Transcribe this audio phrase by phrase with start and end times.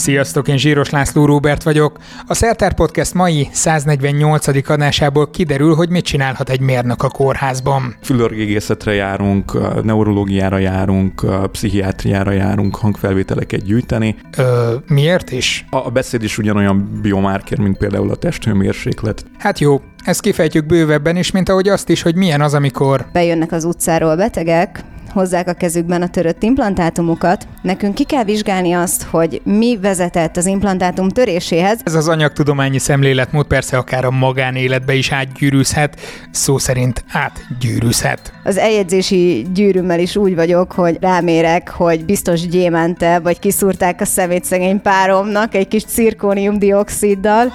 [0.00, 1.98] Sziasztok, én Zsíros László Róbert vagyok.
[2.26, 4.68] A Szertár Podcast mai 148.
[4.68, 7.96] adásából kiderül, hogy mit csinálhat egy mérnök a kórházban.
[8.02, 14.16] Fülörgégészetre járunk, neurológiára járunk, pszichiátriára járunk hangfelvételeket gyűjteni.
[14.36, 15.64] Ö, miért is?
[15.70, 19.24] A beszéd is ugyanolyan biomárker, mint például a testhőmérséklet.
[19.38, 23.06] Hát jó, ezt kifejtjük bővebben is, mint ahogy azt is, hogy milyen az, amikor...
[23.12, 27.46] Bejönnek az utcáról betegek, hozzák a kezükben a törött implantátumokat.
[27.62, 31.80] Nekünk ki kell vizsgálni azt, hogy mi vezetett az implantátum töréséhez.
[31.84, 36.00] Ez az anyagtudományi szemléletmód persze akár a magánéletbe is átgyűrűzhet,
[36.30, 38.32] szó szerint átgyűrűzhet.
[38.44, 44.44] Az eljegyzési gyűrűmmel is úgy vagyok, hogy rámérek, hogy biztos gyémente, vagy kiszúrták a szemét
[44.44, 47.52] szegény páromnak egy kis cirkóniumdioxiddal.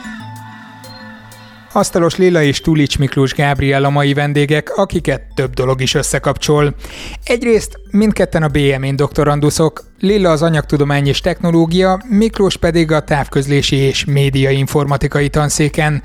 [1.75, 6.75] Asztalos Lila és Tulics Miklós Gábriel a mai vendégek, akiket több dolog is összekapcsol.
[7.23, 14.05] Egyrészt mindketten a BM-én doktoranduszok, Lilla az anyagtudomány és technológia, Miklós pedig a távközlési és
[14.05, 16.03] média informatikai tanszéken.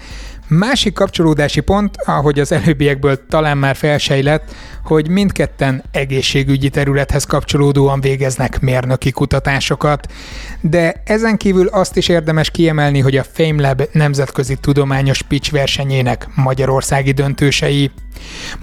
[0.53, 8.61] Másik kapcsolódási pont, ahogy az előbbiekből talán már felsejlett, hogy mindketten egészségügyi területhez kapcsolódóan végeznek
[8.61, 10.13] mérnöki kutatásokat.
[10.61, 17.13] De ezen kívül azt is érdemes kiemelni, hogy a FameLab nemzetközi tudományos pitch versenyének magyarországi
[17.13, 17.91] döntősei.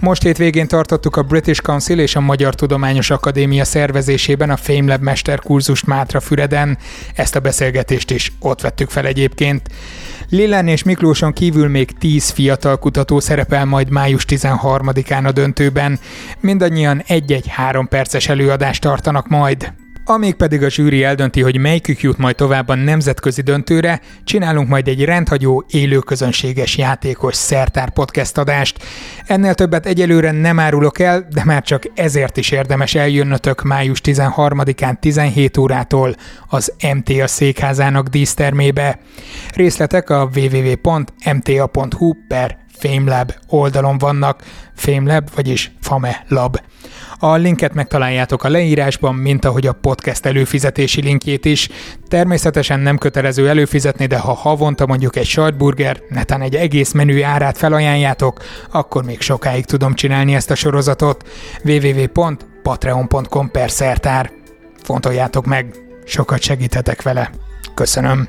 [0.00, 5.86] Most hétvégén tartottuk a British Council és a Magyar Tudományos Akadémia szervezésében a FameLab mesterkurzust
[5.86, 6.78] Mátra Füreden.
[7.14, 9.68] Ezt a beszélgetést is ott vettük fel egyébként.
[10.30, 15.98] Lillen és Miklóson kívül még 10 fiatal kutató szerepel majd május 13-án a döntőben.
[16.40, 19.72] Mindannyian egy-egy három perces előadást tartanak majd.
[20.10, 24.88] Amíg pedig a zsűri eldönti, hogy melyikük jut majd tovább a nemzetközi döntőre, csinálunk majd
[24.88, 28.84] egy rendhagyó, élőközönséges játékos szertár podcast adást.
[29.26, 34.98] Ennél többet egyelőre nem árulok el, de már csak ezért is érdemes eljönnötök május 13-án
[34.98, 36.14] 17 órától
[36.46, 38.98] az MTA székházának dísztermébe.
[39.54, 44.42] Részletek a www.mta.hu per FameLab oldalon vannak,
[44.74, 46.56] FameLab, vagyis Fame Lab.
[47.20, 51.68] A linket megtaláljátok a leírásban, mint ahogy a podcast előfizetési linkjét is.
[52.08, 57.58] Természetesen nem kötelező előfizetni, de ha havonta mondjuk egy sajtburger, netán egy egész menü árát
[57.58, 58.42] felajánljátok,
[58.72, 61.28] akkor még sokáig tudom csinálni ezt a sorozatot.
[61.64, 64.30] www.patreon.com per szertár.
[64.82, 65.74] Fontoljátok meg,
[66.04, 67.30] sokat segíthetek vele.
[67.74, 68.28] Köszönöm.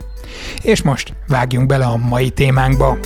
[0.61, 2.97] És most vágjunk bele a mai témánkba.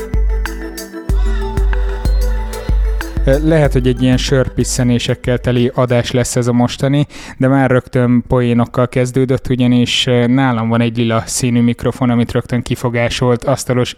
[3.26, 7.08] Lehet, hogy egy ilyen sörpisszenésekkel teli adás lesz ez a mostani,
[7.38, 13.44] de már rögtön poénokkal kezdődött, ugyanis nálam van egy lila színű mikrofon, amit rögtön kifogásolt
[13.44, 13.96] asztalos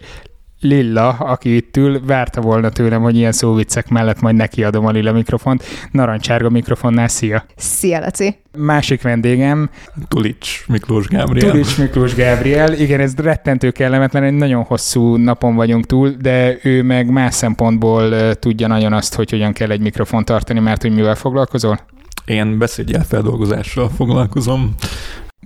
[0.60, 5.12] Lilla, aki itt ül, várta volna tőlem, hogy ilyen szóviccek mellett majd nekiadom a lila
[5.12, 5.64] mikrofont.
[5.90, 7.44] Narancsárga mikrofonnál, szia!
[7.56, 8.36] Szia, Laci!
[8.58, 9.70] Másik vendégem.
[10.08, 11.50] Tulics Miklós Gábriel.
[11.50, 12.72] Tulics Miklós Gábriel.
[12.72, 18.34] Igen, ez rettentő kellemetlen, egy nagyon hosszú napon vagyunk túl, de ő meg más szempontból
[18.34, 21.78] tudja nagyon azt, hogy hogyan kell egy mikrofon tartani, mert hogy mivel foglalkozol?
[22.24, 24.74] Én beszédjelfeldolgozással foglalkozom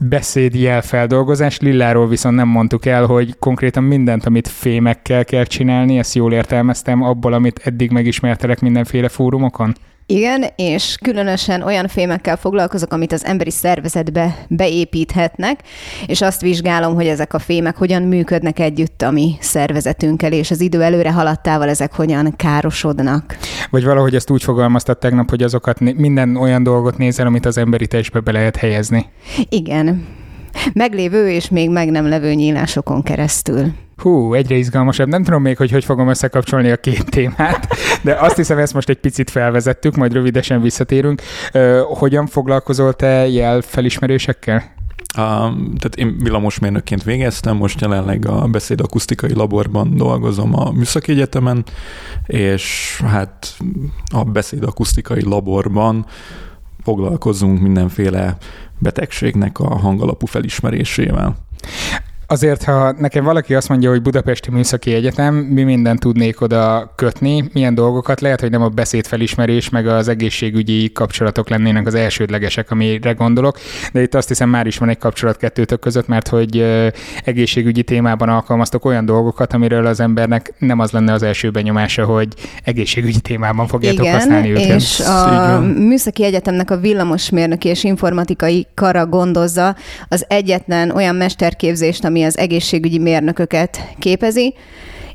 [0.00, 1.60] beszédjelfeldolgozás.
[1.60, 7.02] Lilláról viszont nem mondtuk el, hogy konkrétan mindent, amit fémekkel kell csinálni, ezt jól értelmeztem
[7.02, 9.74] abból, amit eddig megismertelek mindenféle fórumokon?
[10.10, 15.60] Igen, és különösen olyan fémekkel foglalkozok, amit az emberi szervezetbe beépíthetnek,
[16.06, 20.60] és azt vizsgálom, hogy ezek a fémek hogyan működnek együtt a mi szervezetünkkel, és az
[20.60, 23.36] idő előre haladtával ezek hogyan károsodnak.
[23.70, 27.86] Vagy valahogy ezt úgy fogalmaztad tegnap, hogy azokat minden olyan dolgot nézel, amit az emberi
[27.86, 29.06] testbe be lehet helyezni.
[29.48, 30.06] Igen.
[30.72, 33.72] Meglévő és még meg nem levő nyílásokon keresztül.
[34.00, 35.08] Hú, egyre izgalmasabb.
[35.08, 37.68] Nem tudom még, hogy hogy fogom összekapcsolni a két témát,
[38.02, 41.22] de azt hiszem, ezt most egy picit felvezettük, majd rövidesen visszatérünk.
[41.84, 44.78] hogyan foglalkozol te jelfelismerésekkel?
[45.14, 51.64] A, tehát én villamosmérnökként végeztem, most jelenleg a beszédakusztikai laborban dolgozom a Műszaki Egyetemen,
[52.26, 53.56] és hát
[54.12, 56.06] a beszédakusztikai laborban
[56.82, 58.36] foglalkozunk mindenféle
[58.78, 61.36] betegségnek a hangalapú felismerésével.
[62.30, 67.50] Azért, ha nekem valaki azt mondja, hogy Budapesti Műszaki Egyetem, mi mindent tudnék oda kötni,
[67.52, 73.12] milyen dolgokat, lehet, hogy nem a beszédfelismerés, meg az egészségügyi kapcsolatok lennének az elsődlegesek, amire
[73.12, 73.58] gondolok,
[73.92, 76.64] de itt azt hiszem már is van egy kapcsolat kettőtök között, mert hogy
[77.24, 82.28] egészségügyi témában alkalmaztok olyan dolgokat, amiről az embernek nem az lenne az első benyomása, hogy
[82.64, 84.80] egészségügyi témában fogjátok Igen, használni őket.
[84.80, 89.76] és a Műszaki Egyetemnek a villamosmérnöki és informatikai kara gondozza
[90.08, 94.54] az egyetlen olyan mesterképzést, ami ami az egészségügyi mérnököket képezi,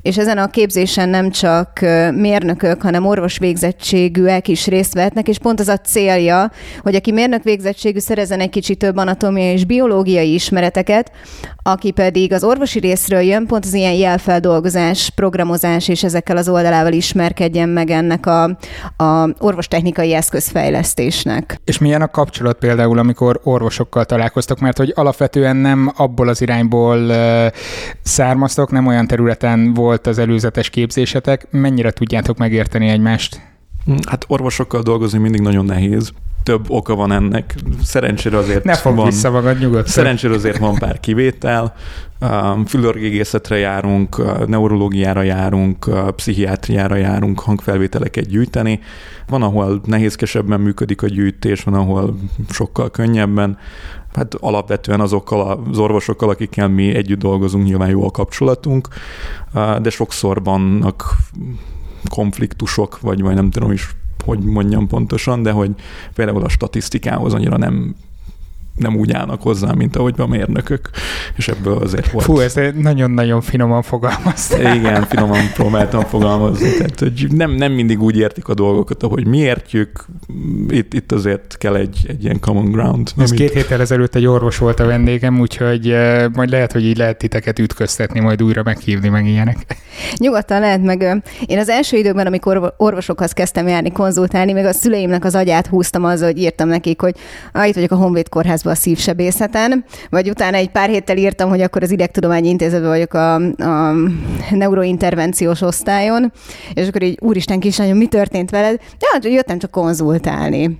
[0.06, 1.80] és ezen a képzésen nem csak
[2.14, 7.44] mérnökök, hanem orvos végzettségűek is részt vehetnek, és pont az a célja, hogy aki mérnök
[7.44, 11.12] végzettségű szerezen egy kicsit több anatómiai és biológiai ismereteket,
[11.64, 16.94] aki pedig az orvosi részről jön, pont az ilyen jelfeldolgozás, programozás és ezekkel az oldalával
[16.94, 18.44] ismerkedjen meg ennek a,
[19.04, 21.60] a orvostechnikai eszközfejlesztésnek.
[21.64, 27.12] És milyen a kapcsolat például, amikor orvosokkal találkoztak, mert hogy alapvetően nem abból az irányból
[28.04, 33.42] származtok, nem olyan területen volt az előzetes képzésetek, mennyire tudjátok megérteni egymást?
[34.08, 36.12] Hát orvosokkal dolgozni mindig nagyon nehéz.
[36.44, 37.56] Több oka van ennek.
[37.84, 39.86] Szerencsére azért ne fog van, vissza magad nyugodtan.
[39.86, 41.76] Szerencsére azért van pár kivétel.
[42.66, 48.80] Fülorgégészetre járunk, neurológiára járunk, pszichiátriára járunk hangfelvételeket gyűjteni.
[49.28, 52.20] Van, ahol nehézkesebben működik a gyűjtés, van, ahol
[52.50, 53.58] sokkal könnyebben.
[54.16, 58.88] Hát alapvetően azokkal az orvosokkal, akikkel mi együtt dolgozunk, nyilván jó a kapcsolatunk,
[59.82, 61.16] de sokszor vannak
[62.10, 63.96] konfliktusok, vagy, vagy nem tudom is,
[64.26, 65.72] hogy mondjam pontosan, de hogy
[66.14, 67.96] például a statisztikához annyira nem
[68.76, 70.90] nem úgy állnak hozzá, mint ahogy a mérnökök,
[71.36, 72.26] és ebből azért volt.
[72.26, 74.76] Fú, ezt nagyon-nagyon finoman fogalmaztál.
[74.76, 79.38] Igen, finoman próbáltam fogalmazni, tehát hogy nem, nem mindig úgy értik a dolgokat, ahogy mi
[79.38, 80.06] értjük,
[80.68, 83.12] itt, itt azért kell egy, egy ilyen common ground.
[83.18, 83.40] Ez amit...
[83.42, 87.18] két héttel ezelőtt egy orvos volt a vendégem, úgyhogy eh, majd lehet, hogy így lehet
[87.18, 89.78] titeket ütköztetni, majd újra meghívni, meg ilyenek.
[90.18, 91.24] Nyugodtan lehet meg.
[91.46, 96.04] Én az első időben, amikor orvosokhoz kezdtem járni, konzultálni, még a szüleimnek az agyát húztam
[96.04, 97.16] azzal, hogy írtam nekik, hogy
[97.52, 101.50] ah, itt vagyok a Honvéd Kórház kórházba a szívsebészeten, vagy utána egy pár héttel írtam,
[101.50, 103.94] hogy akkor az Idegtudományi Intézetben vagyok a, a
[104.52, 106.32] neurointervenciós osztályon,
[106.74, 108.80] és akkor így, úristen kislányom, mi történt veled?
[109.00, 110.80] Ja, jöttem csak konzultálni.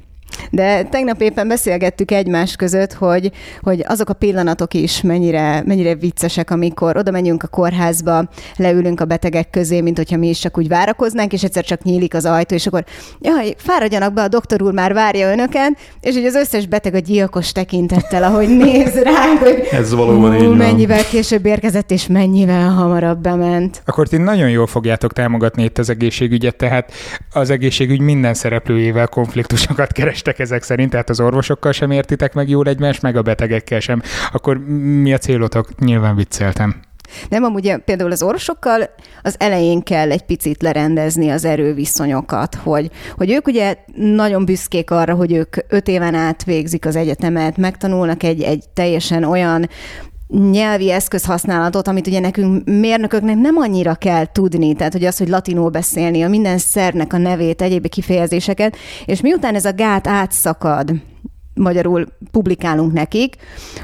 [0.52, 3.32] De tegnap éppen beszélgettük egymás között, hogy,
[3.62, 9.06] hogy azok a pillanatok is mennyire, mennyire viccesek, amikor oda menjünk a kórházba, leülünk a
[9.06, 12.56] betegek közé, mint hogyha mi is csak úgy várakoznánk, és egyszer csak nyílik az ajtó,
[12.56, 12.84] és akkor
[13.20, 17.00] jaj, fáradjanak be, a doktor úr már várja önöken, és hogy az összes beteg a
[17.00, 21.06] gyilkos tekintettel, ahogy néz ránk, hogy Ez valóban így mennyivel van.
[21.10, 23.82] később érkezett, és mennyivel hamarabb bement.
[23.86, 26.92] Akkor ti nagyon jól fogjátok támogatni itt az egészségügyet, tehát
[27.32, 32.50] az egészségügy minden szereplőjével konfliktusokat keres kerestek ezek szerint, tehát az orvosokkal sem értitek meg
[32.50, 34.02] jól egymást, meg a betegekkel sem.
[34.32, 34.58] Akkor
[35.02, 35.80] mi a célotok?
[35.80, 36.76] Nyilván vicceltem.
[37.30, 38.90] Nem, amúgy például az orvosokkal
[39.22, 45.14] az elején kell egy picit lerendezni az erőviszonyokat, hogy, hogy ők ugye nagyon büszkék arra,
[45.14, 49.70] hogy ők öt éven át végzik az egyetemet, megtanulnak egy, egy teljesen olyan
[50.28, 55.70] nyelvi eszközhasználatot, amit ugye nekünk mérnököknek nem annyira kell tudni, tehát hogy az, hogy latinul
[55.70, 58.76] beszélni, a minden szernek a nevét, egyéb kifejezéseket,
[59.06, 60.92] és miután ez a gát átszakad,
[61.56, 63.36] magyarul publikálunk nekik.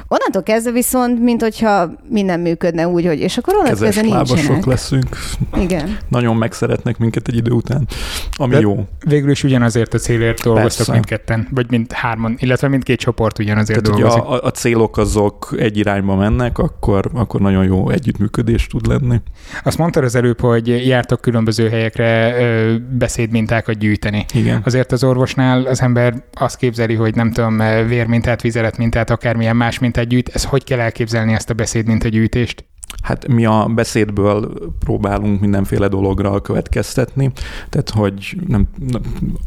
[0.08, 4.64] Onnantól kezdve viszont, mint hogyha minden működne úgy, hogy és akkor onnantól kezdve nincsenek.
[4.64, 5.16] leszünk.
[5.56, 5.98] Igen.
[6.08, 7.88] Nagyon megszeretnek minket egy idő után,
[8.36, 8.86] ami De jó.
[9.06, 10.92] Végül is ugyanazért a célért dolgoztok Persze.
[10.92, 14.22] mindketten, vagy mind hárman, illetve mindkét csoport ugyanazért Tehát, dolgozik.
[14.22, 19.20] A, a célok azok egy irányba mennek, akkor, akkor nagyon jó együttműködés tud lenni.
[19.64, 24.24] Azt mondtad az előbb, hogy jártok különböző helyekre ö, beszédmintákat gyűjteni.
[24.34, 24.60] Igen.
[24.64, 29.78] Azért az orvosnál az ember azt képzeli, hogy nem tudom, vérmintát, vizelet mintát, akármilyen más
[29.78, 30.28] mintát gyűjt.
[30.28, 32.64] Ez hogy kell elképzelni ezt a beszédmintagyűjtést?
[33.02, 37.32] Hát mi a beszédből próbálunk mindenféle dologra következtetni,
[37.68, 38.68] tehát hogy nem,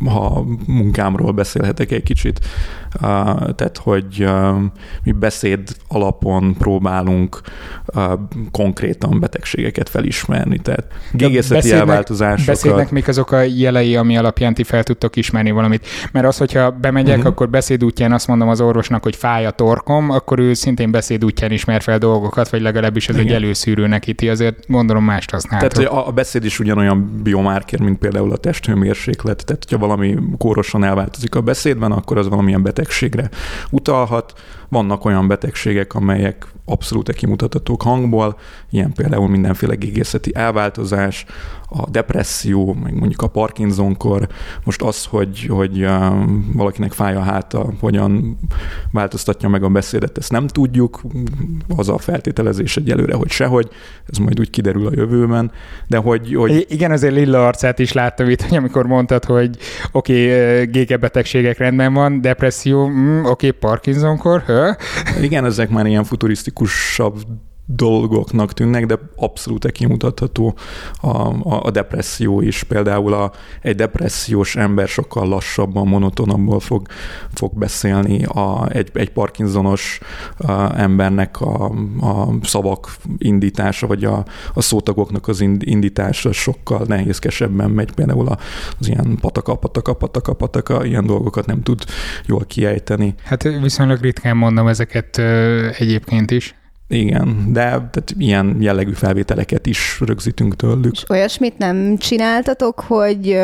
[0.06, 2.40] ha munkámról beszélhetek egy kicsit,
[3.56, 4.28] tehát hogy
[5.04, 7.42] mi beszéd alapon próbálunk
[8.52, 12.46] konkrétan betegségeket felismerni, tehát gégészeti elváltozásokat.
[12.46, 15.88] Beszédnek mik azok a jelei, ami alapján ti fel tudtok ismerni valamit?
[16.12, 17.32] Mert az, hogyha bemegyek, uh-huh.
[17.32, 21.26] akkor beszéd útján azt mondom az orvosnak, hogy fáj a torkom, akkor ő szintén beszéd
[21.26, 23.28] útján ismer fel dolgokat, vagy legalábbis ez Igen.
[23.28, 23.45] egy előszűrő
[23.88, 25.72] neki, íti azért gondolom mást használtok.
[25.72, 30.84] Tehát hogy a beszéd is ugyanolyan biomárker, mint például a testhőmérséklet, tehát hogyha valami kórosan
[30.84, 33.30] elváltozik a beszédben, akkor az valamilyen betegségre
[33.70, 34.34] utalhat.
[34.70, 38.38] Vannak olyan betegségek, amelyek abszolút kimutattatók hangból,
[38.70, 41.26] ilyen például mindenféle gégészeti elváltozás,
[41.70, 44.28] a depresszió, meg mondjuk a Parkinson-kor,
[44.64, 45.88] most az, hogy, hogy
[46.54, 48.38] valakinek fáj a háta, hogyan
[48.92, 51.02] változtatja meg a beszédet, ezt nem tudjuk,
[51.76, 53.70] az a feltételezés egyelőre, hogy sehogy,
[54.10, 55.52] ez majd úgy kiderül a jövőben,
[55.88, 56.36] de hogy...
[56.36, 56.66] hogy...
[56.70, 59.58] Igen, azért Lilla arcát is láttam itt, hogy amikor mondtad, hogy
[59.92, 64.44] oké, okay, gégebetegségek rendben van, depresszió, mm, oké, okay, Parkinson-kor,
[65.22, 67.16] Igen, ezek már ilyen futurisztikusabb
[67.66, 70.56] dolgoknak tűnnek, de abszolút kimutatható
[71.02, 72.64] a, a, a depresszió is.
[72.64, 73.32] Például a,
[73.62, 76.88] egy depressziós ember sokkal lassabban, monotonabból fog,
[77.34, 80.00] fog beszélni, a, egy, egy Parkinsonos
[80.38, 81.66] a, embernek a,
[82.00, 87.92] a szavak indítása, vagy a, a szótagoknak az indítása sokkal nehézkesebben megy.
[87.92, 88.28] Például
[88.80, 91.84] az ilyen pataka, pataka, pataka, pataka, ilyen dolgokat nem tud
[92.26, 93.16] jól kiejteni.
[93.24, 95.18] Hát viszonylag ritkán mondom ezeket
[95.78, 96.56] egyébként is.
[96.96, 100.92] Igen, de tehát ilyen jellegű felvételeket is rögzítünk tőlük.
[100.92, 103.40] És olyasmit nem csináltatok, hogy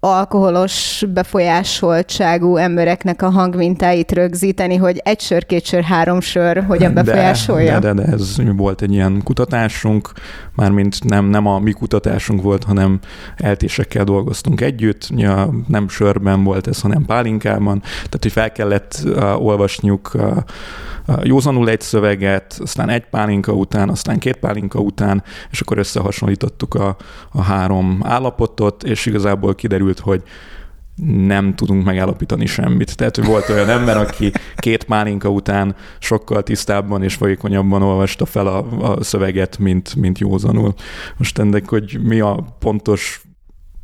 [0.00, 7.78] alkoholos befolyásoltságú embereknek a hangmintáit rögzíteni, hogy egy sör, két sör, három sör hogyan befolyásolja?
[7.78, 10.12] De, de, de ez volt egy ilyen kutatásunk,
[10.54, 12.98] mármint nem, nem a mi kutatásunk volt, hanem
[13.36, 19.44] eltésekkel dolgoztunk együtt, ja, nem sörben volt ez, hanem pálinkában, tehát hogy fel kellett uh,
[19.44, 20.36] olvasniuk uh,
[21.22, 26.96] józanul egy szöveget, aztán egy pálinka után, aztán két pálinka után, és akkor összehasonlítottuk a,
[27.30, 30.22] a három állapotot, és igazából kiderült, hogy
[31.06, 32.96] nem tudunk megállapítani semmit.
[32.96, 38.46] Tehát, hogy volt olyan ember, aki két pálinka után sokkal tisztábban és folyékonyabban olvasta fel
[38.46, 40.74] a, a szöveget, mint, mint józanul.
[41.16, 43.22] Most ennek, hogy mi a pontos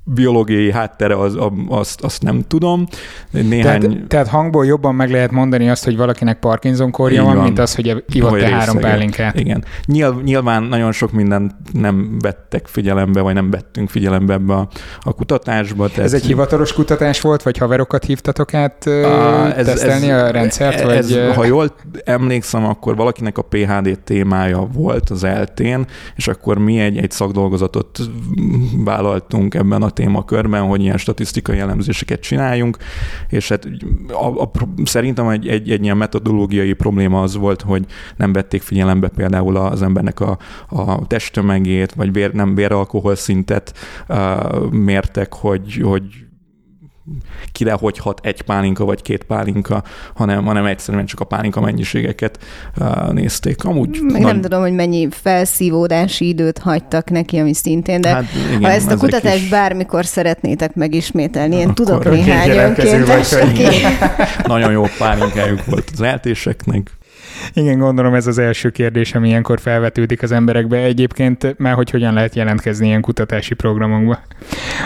[0.04, 2.86] biológiai háttere, az, azt, azt nem tudom.
[3.30, 3.80] Néhány...
[3.80, 7.58] Tehát, tehát hangból jobban meg lehet mondani azt, hogy valakinek Parkinson korja van, van, mint
[7.58, 9.38] az, hogy ivott te három pálinkát.
[9.38, 9.64] Igen.
[9.86, 14.68] Nyilv, nyilván nagyon sok mindent nem vettek figyelembe, vagy nem vettünk figyelembe ebbe a,
[15.00, 15.88] a kutatásba.
[15.88, 16.04] Tehát...
[16.04, 20.80] Ez egy hivatalos kutatás volt, vagy haverokat hívtatok át a, ez, tesztelni ez, a rendszert?
[20.80, 21.18] Ez, vagy...
[21.18, 26.78] Ez, ha jól emlékszem, akkor valakinek a PHD témája volt az eltén, és akkor mi
[26.78, 27.98] egy, egy szakdolgozatot
[28.84, 32.76] vállaltunk ebben a témakörben, hogy ilyen statisztikai elemzéseket csináljunk,
[33.28, 33.68] és hát
[34.08, 34.50] a, a,
[34.84, 37.84] szerintem egy, egy, egy ilyen metodológiai probléma az volt, hogy
[38.16, 43.74] nem vették figyelembe például az embernek a, a testtömegét, vagy vér, nem véralkohol szintet
[44.08, 46.02] uh, mértek, hogy, hogy
[47.52, 49.82] kire hogy hat egy pálinka vagy két pálinka,
[50.14, 52.38] hanem, hanem egyszerűen csak a pálinka mennyiségeket
[52.76, 53.64] uh, nézték.
[53.64, 54.32] Amúgy Meg nagy...
[54.32, 58.90] nem tudom, hogy mennyi felszívódási időt hagytak neki, ami szintén, de hát, igen, ha ezt
[58.90, 59.48] a kutatást is...
[59.48, 63.34] bármikor szeretnétek megismételni, én tudok néhány önkéntes,
[64.46, 66.90] Nagyon jó pálinkájuk volt az eltéseknek.
[67.52, 70.76] Igen, gondolom ez az első kérdés, ami ilyenkor felvetődik az emberekbe.
[70.76, 74.18] Egyébként már hogy hogyan lehet jelentkezni ilyen kutatási programokba.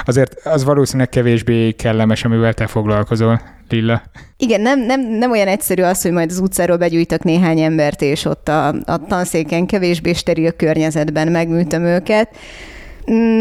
[0.05, 3.41] Azért az valószínűleg kevésbé kellemes, amivel te foglalkozol.
[3.69, 4.03] Lilla.
[4.37, 8.25] Igen, nem, nem, nem olyan egyszerű az, hogy majd az utcáról begyűjtök néhány embert, és
[8.25, 12.37] ott a, a tanszéken kevésbé steril környezetben megműtöm őket.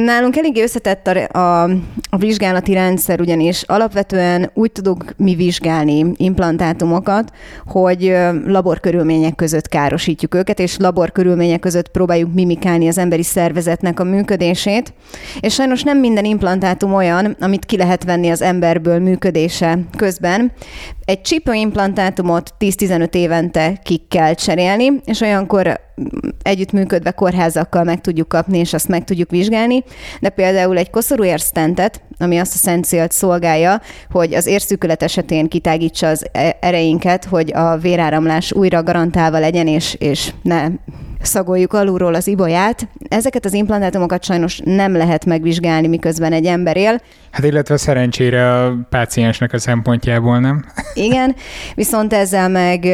[0.06, 1.64] Nálunk eléggé összetett a, a,
[2.10, 7.32] a vizsgálati rendszer, ugyanis alapvetően úgy tudunk mi vizsgálni implantátumokat,
[7.66, 14.94] hogy laborkörülmények között károsítjuk őket, és laborkörülmények között próbáljuk mimikálni az emberi szervezetnek a működését.
[15.40, 20.52] És sajnos nem minden implantátum olyan, amit ki lehet venni az emberből működése közben.
[21.08, 25.80] Egy csípőimplantátumot 10-15 évente ki kell cserélni, és olyankor
[26.42, 29.84] együttműködve kórházakkal meg tudjuk kapni, és azt meg tudjuk vizsgálni,
[30.20, 35.48] de például egy koszorú érsztentet, ami azt a szent célt szolgálja, hogy az érszűkület esetén
[35.48, 40.68] kitágítsa az e- ereinket, hogy a véráramlás újra garantálva legyen, és, és ne
[41.22, 42.88] szagoljuk alulról az ibolyát.
[43.10, 47.02] Ezeket az implantátumokat sajnos nem lehet megvizsgálni, miközben egy ember él.
[47.32, 50.66] Hát illetve szerencsére a páciensnek a szempontjából nem.
[50.94, 51.36] Igen,
[51.76, 52.86] viszont ezzel meg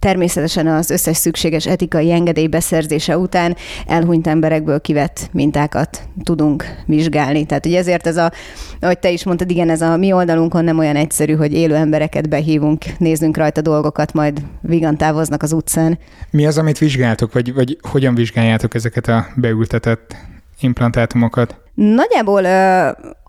[0.00, 7.46] természetesen az összes szükséges etikai engedély beszerzése után elhunyt emberekből kivett mintákat tudunk vizsgálni.
[7.46, 8.32] Tehát ugye ezért ez a,
[8.80, 12.28] ahogy te is mondtad, igen, ez a mi oldalunkon nem olyan egyszerű, hogy élő embereket
[12.28, 15.98] behívunk, nézzünk rajta dolgokat, majd vigan távoznak az utcán.
[16.30, 20.16] Mi az, amit vizsgáltok, vagy, vagy hogyan vizsgáljátok ezeket a beültetett
[20.60, 21.56] implantátumokat?
[21.74, 22.46] Nagyjából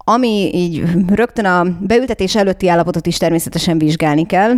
[0.03, 4.51] ami így rögtön a beültetés előtti állapotot is természetesen vizsgálni kell,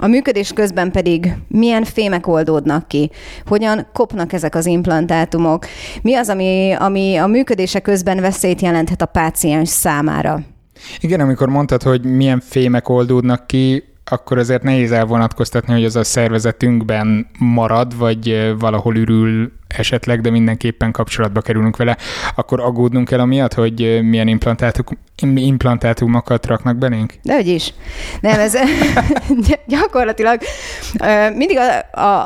[0.00, 3.10] a működés közben pedig milyen fémek oldódnak ki,
[3.46, 5.66] hogyan kopnak ezek az implantátumok,
[6.02, 10.40] mi az, ami, ami a működése közben veszélyt jelenthet a páciens számára.
[11.00, 16.04] Igen, amikor mondtad, hogy milyen fémek oldódnak ki, akkor azért nehéz elvonatkoztatni, hogy az a
[16.04, 21.96] szervezetünkben marad, vagy valahol ürül esetleg, de mindenképpen kapcsolatba kerülünk vele,
[22.34, 24.92] akkor aggódnunk kell amiatt, hogy milyen implantátuk,
[25.34, 27.14] implantátumokat raknak belénk?
[27.22, 27.74] hogy is.
[28.20, 28.54] Nem, ez
[29.66, 30.40] gyakorlatilag
[31.34, 31.58] mindig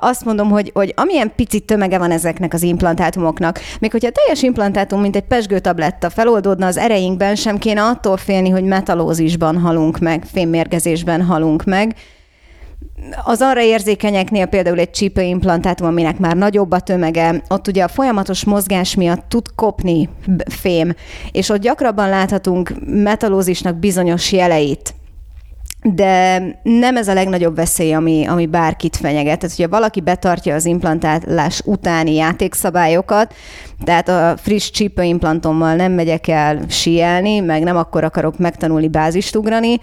[0.00, 5.00] azt mondom, hogy, hogy amilyen pici tömege van ezeknek az implantátumoknak, még hogyha teljes implantátum,
[5.00, 11.22] mint egy pesgőtabletta feloldódna az ereinkben, sem kéne attól félni, hogy metalózisban halunk meg, fémmérgezésben
[11.22, 11.94] halunk meg,
[13.24, 18.44] az arra érzékenyeknél például egy csípőimplantátum, aminek már nagyobb a tömege, ott ugye a folyamatos
[18.44, 20.08] mozgás miatt tud kopni
[20.50, 20.94] fém,
[21.32, 24.94] és ott gyakrabban láthatunk metalózisnak bizonyos jeleit
[25.92, 29.38] de nem ez a legnagyobb veszély, ami, ami bárkit fenyeget.
[29.38, 33.34] Tehát, hogyha valaki betartja az implantálás utáni játékszabályokat,
[33.84, 39.76] tehát a friss csípőimplantommal nem megyek el síelni, meg nem akkor akarok megtanulni bázist ugrani,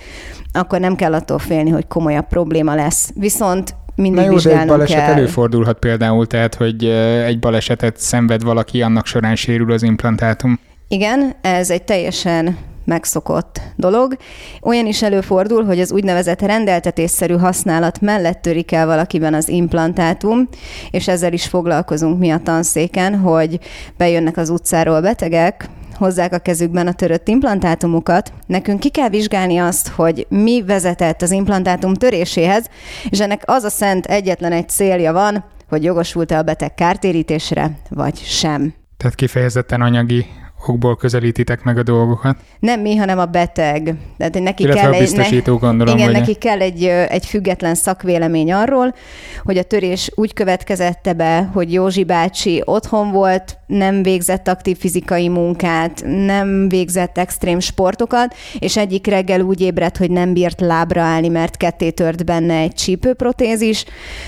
[0.53, 3.11] akkor nem kell attól félni, hogy komolyabb probléma lesz.
[3.15, 5.13] Viszont mindig Na jó, de egy baleset kell.
[5.13, 6.85] előfordulhat például, tehát, hogy
[7.25, 10.59] egy balesetet szenved valaki, annak során sérül az implantátum.
[10.87, 12.57] Igen, ez egy teljesen
[12.91, 14.17] megszokott dolog.
[14.61, 20.47] Olyan is előfordul, hogy az úgynevezett rendeltetésszerű használat mellett törik el valakiben az implantátum,
[20.91, 23.59] és ezzel is foglalkozunk mi a tanszéken, hogy
[23.97, 29.87] bejönnek az utcáról betegek, hozzák a kezükben a törött implantátumukat, nekünk ki kell vizsgálni azt,
[29.87, 32.69] hogy mi vezetett az implantátum töréséhez,
[33.09, 38.17] és ennek az a szent egyetlen egy célja van, hogy jogosult-e a beteg kártérítésre, vagy
[38.17, 38.73] sem.
[38.97, 40.25] Tehát kifejezetten anyagi
[40.67, 42.37] okból közelítitek meg a dolgokat?
[42.59, 43.95] Nem mi, hanem a beteg.
[44.17, 45.97] Tehát neki Illetve kell a biztosító, egy, gondolom.
[45.97, 48.95] Igen, neki kell egy, egy független szakvélemény arról,
[49.43, 55.27] hogy a törés úgy következette be, hogy Józsi bácsi otthon volt, nem végzett aktív fizikai
[55.27, 61.27] munkát, nem végzett extrém sportokat, és egyik reggel úgy ébredt, hogy nem bírt lábra állni,
[61.27, 63.85] mert ketté tört benne egy csípőprotézis,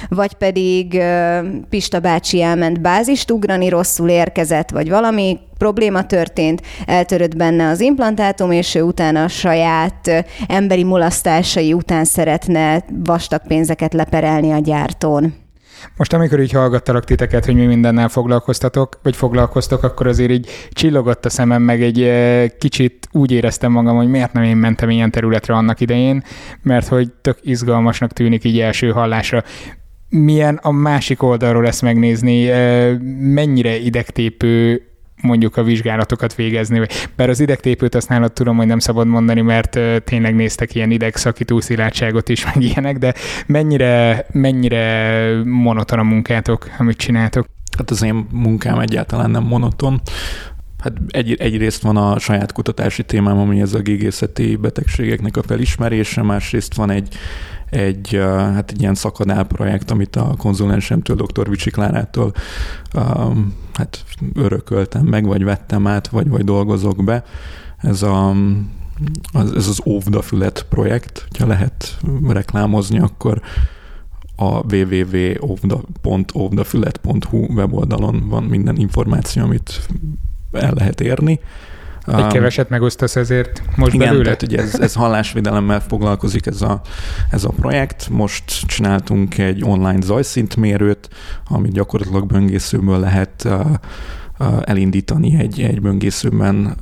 [0.09, 1.01] vagy pedig
[1.69, 8.51] Pista bácsi elment bázist ugrani, rosszul érkezett, vagy valami probléma történt, eltörött benne az implantátum,
[8.51, 15.33] és ő utána a saját emberi mulasztásai után szeretne vastag pénzeket leperelni a gyártón.
[15.98, 21.25] Most amikor így hallgattalak titeket, hogy mi mindennel foglalkoztatok, vagy foglalkoztok, akkor azért így csillogott
[21.25, 22.12] a szemem, meg egy
[22.57, 26.24] kicsit úgy éreztem magam, hogy miért nem én mentem ilyen területre annak idején,
[26.62, 29.43] mert hogy tök izgalmasnak tűnik így első hallásra
[30.10, 32.45] milyen a másik oldalról ezt megnézni,
[33.19, 34.81] mennyire idegtépő
[35.24, 36.88] mondjuk a vizsgálatokat végezni.
[37.15, 41.60] Bár az idegtépőt azt nálad tudom, hogy nem szabad mondani, mert tényleg néztek ilyen idegszakító
[41.60, 43.13] szilátságot is, meg ilyenek, de
[43.46, 47.46] mennyire, mennyire monoton a munkátok, amit csináltok?
[47.77, 50.01] Hát az én munkám egyáltalán nem monoton.
[50.80, 56.22] Hát egy, egyrészt van a saját kutatási témám, ami ez a gégészeti betegségeknek a felismerése,
[56.22, 57.15] másrészt van egy
[57.74, 61.50] egy, hát egy ilyen szakadál projekt, amit a konzulensemtől, dr.
[61.50, 62.34] Vicsi Klárától
[63.74, 67.24] hát örököltem meg, vagy vettem át, vagy, vagy dolgozok be.
[67.77, 68.36] Ez a
[69.31, 73.42] az, ez az óvdafület projekt, ha lehet reklámozni, akkor
[74.36, 79.88] a www.óvdafület.hu weboldalon van minden információ, amit
[80.51, 81.40] el lehet érni.
[82.07, 84.24] Egy keveset megosztasz ezért most Igen, belőle?
[84.24, 86.81] tehát ugye ez, ez hallásvédelemmel foglalkozik ez a,
[87.31, 88.09] ez a projekt.
[88.09, 91.09] Most csináltunk egy online zajszintmérőt,
[91.50, 93.66] amit gyakorlatilag böngészőből lehet uh,
[94.63, 96.77] elindítani egy, egy böngészőben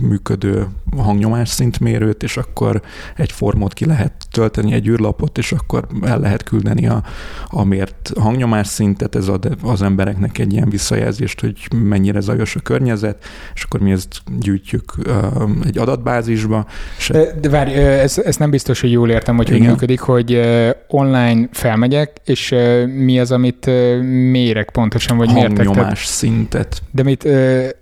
[0.00, 2.82] működő hangnyomás szintmérőt, és akkor
[3.16, 7.02] egy formot ki lehet tölteni, egy űrlapot, és akkor el lehet küldeni a,
[7.46, 12.60] a mért hangnyomás szintet, ez ad az embereknek egy ilyen visszajelzést, hogy mennyire zajos a
[12.60, 13.24] környezet,
[13.54, 14.94] és akkor mi ezt gyűjtjük
[15.64, 16.66] egy adatbázisba.
[16.98, 20.40] És de, várj, ez, ez nem biztos, hogy jól értem, hogy hogy működik, hogy
[20.88, 22.54] online felmegyek, és
[22.96, 23.66] mi az, amit
[24.30, 25.56] mérek pontosan, vagy miért?
[25.56, 26.82] Hangnyomás szintet.
[26.92, 27.24] De mit,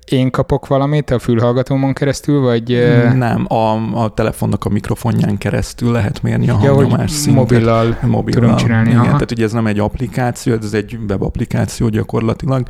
[0.09, 2.69] én kapok valamit a fülhallgatómon keresztül, vagy...
[3.15, 7.35] Nem, a, a telefonnak a mikrofonján keresztül lehet mérni a hangnyomás ja, szintet.
[7.35, 8.89] Mobillal, mobillal tudom csinálni.
[8.89, 9.13] Igen, aha.
[9.13, 12.67] tehát ugye ez nem egy applikáció, ez egy webapplikáció gyakorlatilag.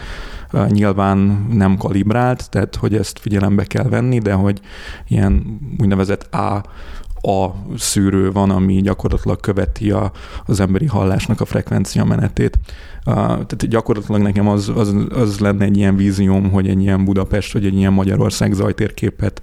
[0.52, 4.60] Uh, nyilván nem kalibrált, tehát hogy ezt figyelembe kell venni, de hogy
[5.08, 6.62] ilyen úgynevezett A
[7.20, 10.12] a szűrő van, ami gyakorlatilag követi a,
[10.46, 12.58] az emberi hallásnak a frekvencia menetét.
[13.14, 17.66] Tehát gyakorlatilag nekem az, az, az lenne egy ilyen vízióm, hogy egy ilyen Budapest, vagy
[17.66, 19.42] egy ilyen Magyarország zajtérképet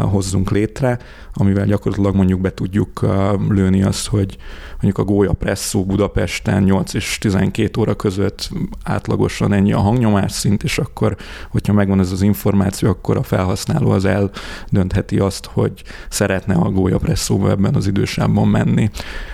[0.00, 0.98] hozzunk létre,
[1.34, 3.06] amivel gyakorlatilag mondjuk be tudjuk
[3.48, 4.36] lőni azt, hogy
[4.70, 8.50] mondjuk a Gólya Presszó Budapesten 8 és 12 óra között
[8.84, 11.16] átlagosan ennyi a hangnyomás szint, és akkor,
[11.50, 16.98] hogyha megvan ez az információ, akkor a felhasználó az eldöntheti azt, hogy szeretne a Gólya
[16.98, 18.90] Presszóba ebben az idősában menni.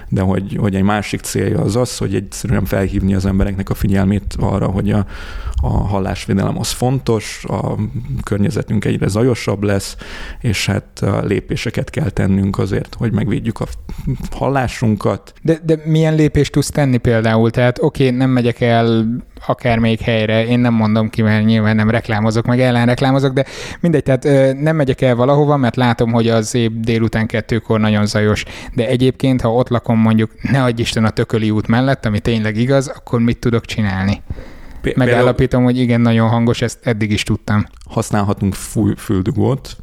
[0.09, 4.35] De hogy, hogy egy másik célja az az, hogy egyszerűen felhívni az embereknek a figyelmét
[4.39, 5.07] arra, hogy a,
[5.63, 7.75] a hallásvédelem az fontos, a
[8.23, 9.97] környezetünk egyre zajosabb lesz,
[10.41, 13.67] és hát lépéseket kell tennünk azért, hogy megvédjük a
[14.31, 15.33] hallásunkat.
[15.43, 17.51] De, de milyen lépést tudsz tenni például?
[17.51, 19.07] Tehát oké, okay, nem megyek el
[19.46, 23.44] akármelyik helyre, én nem mondom ki, mert nyilván nem reklámozok, meg ellen reklámozok, de
[23.81, 28.44] mindegy, tehát nem megyek el valahova, mert látom, hogy az év délután kettőkor nagyon zajos,
[28.74, 32.57] de egyébként, ha ott lakom mondjuk, ne adj Isten a tököli út mellett, ami tényleg
[32.57, 34.22] igaz, akkor mit tudok csinálni?
[34.94, 37.66] Megállapítom, hogy igen, nagyon hangos, ezt eddig is tudtam.
[37.90, 38.55] Használhatunk
[38.96, 39.77] füldugót,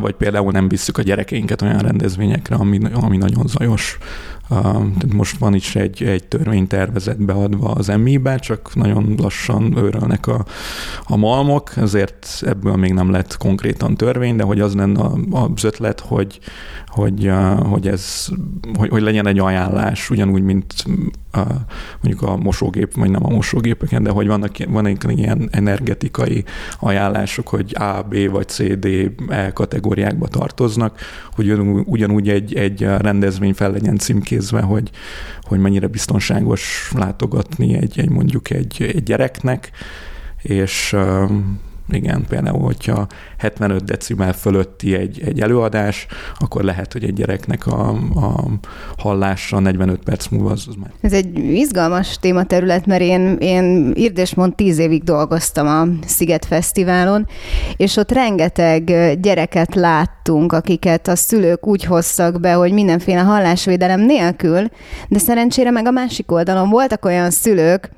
[0.00, 3.98] vagy például nem visszük a gyerekeinket olyan rendezvényekre, ami, ami nagyon zajos.
[5.14, 10.44] Most van is egy, egy törvénytervezet beadva az MI-be, csak nagyon lassan őrölnek a,
[11.04, 16.00] a malmok, ezért ebből még nem lett konkrétan törvény, de hogy az lenne az ötlet,
[16.00, 16.38] hogy,
[16.86, 18.28] hogy, hogy, ez,
[18.78, 20.84] hogy, hogy legyen egy ajánlás, ugyanúgy, mint
[21.32, 21.44] a,
[22.02, 26.44] mondjuk a mosógép, vagy nem a mosógépeken, de hogy vannak, vannak ilyen energetikai
[26.80, 28.86] ajánlások, hogy A, B vagy C, D,
[29.28, 30.98] E kategóriákba tartoznak,
[31.32, 31.50] hogy
[31.84, 34.90] ugyanúgy egy, egy rendezvény fel legyen címkézve, hogy,
[35.42, 39.70] hogy mennyire biztonságos látogatni egy, egy mondjuk egy, egy gyereknek,
[40.42, 40.96] és
[41.94, 43.06] igen, például, hogyha
[43.38, 46.06] 75 decibel fölötti egy, egy előadás,
[46.38, 48.44] akkor lehet, hogy egy gyereknek a, a
[48.96, 50.90] hallása 45 perc múlva az, az már.
[51.00, 57.26] Ez egy izgalmas tématerület, mert én, én Irdésmond 10 évig dolgoztam a Sziget Fesztiválon,
[57.76, 58.84] és ott rengeteg
[59.20, 64.68] gyereket láttunk, akiket a szülők úgy hoztak be, hogy mindenféle hallásvédelem nélkül,
[65.08, 67.90] de szerencsére meg a másik oldalon voltak olyan szülők,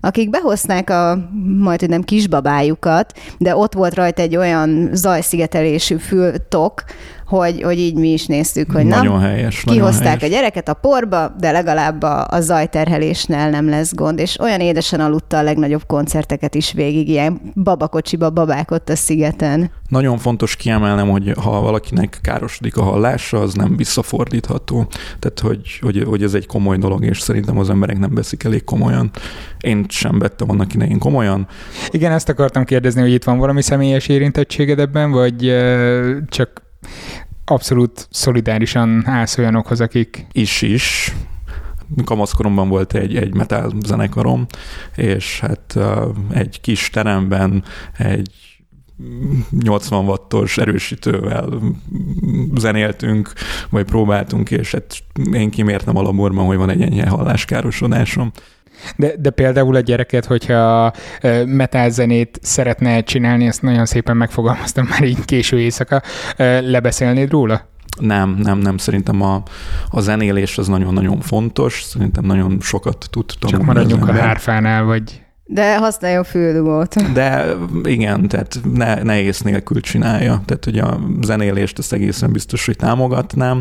[0.00, 6.84] akik behozták a majd, nem kisbabájukat, de ott volt rajta egy olyan zajszigetelésű fültok,
[7.28, 10.22] hogy, hogy így mi is néztük, hogy nagyon na, helyes, kihozták helyes.
[10.22, 15.00] a gyereket a porba, de legalább a, a zajterhelésnél nem lesz gond, és olyan édesen
[15.00, 19.70] aludta a legnagyobb koncerteket is végig, ilyen babakocsiba babák ott a szigeten.
[19.88, 24.86] Nagyon fontos kiemelnem, hogy ha valakinek károsodik a hallása, az nem visszafordítható.
[25.18, 28.64] Tehát, hogy, hogy, hogy ez egy komoly dolog, és szerintem az emberek nem veszik elég
[28.64, 29.10] komolyan.
[29.60, 31.46] Én sem vettem annak idején komolyan.
[31.90, 35.54] Igen, ezt akartam kérdezni, hogy itt van valami személyes érintettséged ebben, vagy
[36.28, 36.66] csak
[37.44, 40.26] abszolút szolidárisan állsz olyanokhoz, akik...
[40.32, 41.14] Is is.
[42.04, 44.46] Kamaszkoromban volt egy, egy metal zenekarom,
[44.96, 45.78] és hát
[46.30, 47.64] egy kis teremben
[47.96, 48.58] egy
[49.60, 51.60] 80 wattos erősítővel
[52.54, 53.32] zenéltünk,
[53.70, 58.32] vagy próbáltunk, és hát én kimértem a laborban, hogy van egy enyhe halláskárosоdásom.
[58.96, 60.92] De, de például a gyereket, hogyha
[61.46, 66.02] metal zenét szeretne csinálni, ezt nagyon szépen megfogalmaztam már így késő éjszaka,
[66.60, 67.68] lebeszélnéd róla?
[68.00, 68.76] Nem, nem, nem.
[68.76, 69.42] Szerintem a,
[69.90, 71.82] a zenélés az nagyon-nagyon fontos.
[71.82, 73.64] Szerintem nagyon sokat tud tanulni.
[73.64, 75.22] Csak maradjunk a hárfánál, vagy...
[75.50, 77.12] De használjon füldugót.
[77.12, 77.46] De
[77.82, 80.42] igen, tehát ne, nehéz nélkül csinálja.
[80.44, 83.60] Tehát ugye a zenélést ezt egészen biztos, hogy támogatnám,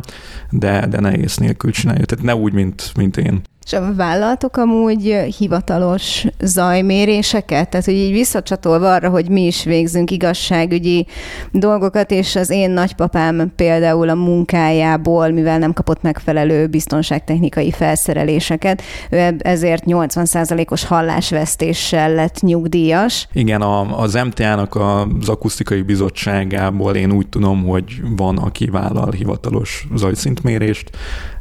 [0.49, 2.05] de, de nehéz nélkül csinálja.
[2.05, 3.41] Tehát ne úgy, mint, mint én.
[3.67, 7.69] És a vállalatok amúgy hivatalos zajméréseket?
[7.69, 11.07] Tehát, hogy így visszacsatolva arra, hogy mi is végzünk igazságügyi
[11.51, 19.35] dolgokat, és az én nagypapám például a munkájából, mivel nem kapott megfelelő biztonságtechnikai felszereléseket, ő
[19.39, 23.27] ezért 80%-os hallásvesztéssel lett nyugdíjas.
[23.33, 29.87] Igen, a, az MTA-nak az akusztikai bizottságából én úgy tudom, hogy van, aki vállal hivatalos
[29.95, 30.89] zajszintmérést,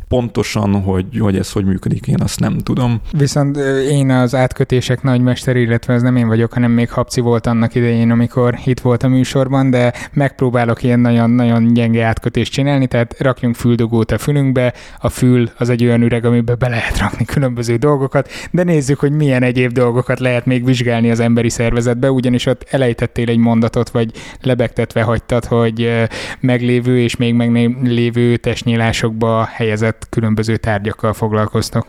[0.08, 3.00] Pontosan, hogy, hogy ez hogy működik, én azt nem tudom.
[3.12, 3.56] Viszont
[3.90, 8.10] én az átkötések nagymester, illetve ez nem én vagyok, hanem még Habci volt annak idején,
[8.10, 14.10] amikor itt volt a műsorban, de megpróbálok ilyen nagyon-nagyon gyenge átkötést csinálni, tehát rakjunk füldugót
[14.10, 18.62] a fülünkbe, a fül az egy olyan üreg, amiben be lehet rakni különböző dolgokat, de
[18.62, 23.38] nézzük, hogy milyen egyéb dolgokat lehet még vizsgálni az emberi szervezetbe, ugyanis ott elejtettél egy
[23.38, 24.10] mondatot, vagy
[24.42, 25.92] lebegtetve hagytad, hogy
[26.40, 31.86] meglévő és még meglévő testnyílásokba helyezett tehát különböző tárgyakkal foglalkoztok.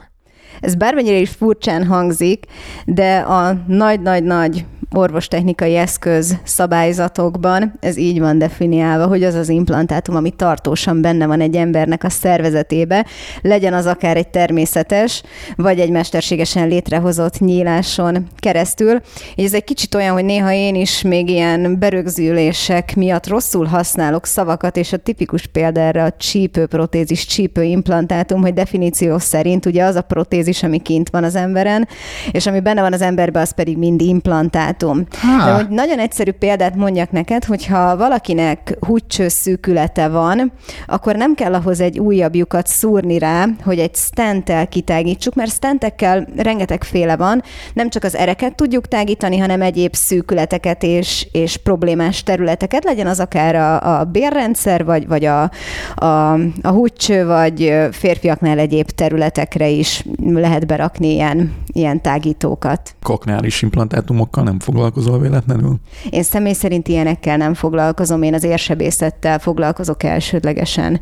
[0.60, 2.46] Ez bármennyire is furcsán hangzik,
[2.86, 10.30] de a nagy-nagy-nagy orvostechnikai eszköz szabályzatokban ez így van definiálva, hogy az az implantátum, ami
[10.30, 13.06] tartósan benne van egy embernek a szervezetébe,
[13.42, 15.24] legyen az akár egy természetes,
[15.56, 19.02] vagy egy mesterségesen létrehozott nyíláson keresztül.
[19.36, 24.26] És ez egy kicsit olyan, hogy néha én is még ilyen berögzülések miatt rosszul használok
[24.26, 30.02] szavakat, és a tipikus példa erre a csípőprotézis, csípőimplantátum, hogy definíció szerint ugye az a
[30.02, 31.88] protézis, ami kint van az emberen,
[32.32, 35.04] és ami benne van az emberben, az pedig mind implantát dátum.
[35.46, 40.52] De hogy nagyon egyszerű példát mondjak neked, hogyha valakinek húgycső szűkülete van,
[40.88, 46.28] akkor nem kell ahhoz egy újabb lyukat szúrni rá, hogy egy stentel kitágítsuk, mert stentekkel
[46.38, 52.84] rengetegféle van, nem csak az ereket tudjuk tágítani, hanem egyéb szűkületeket és, és problémás területeket,
[52.84, 55.52] legyen az akár a, a bérrendszer, vagy, vagy a,
[55.96, 60.06] a, a húgycső, vagy férfiaknál egyéb területekre is
[60.40, 62.96] lehet berakni ilyen, ilyen tágítókat.
[63.04, 65.76] Kokneális implantátumokkal nem foglalkozol véletlenül?
[66.10, 71.00] Én személy szerint ilyenekkel nem foglalkozom, én az érsebészettel foglalkozok elsődlegesen,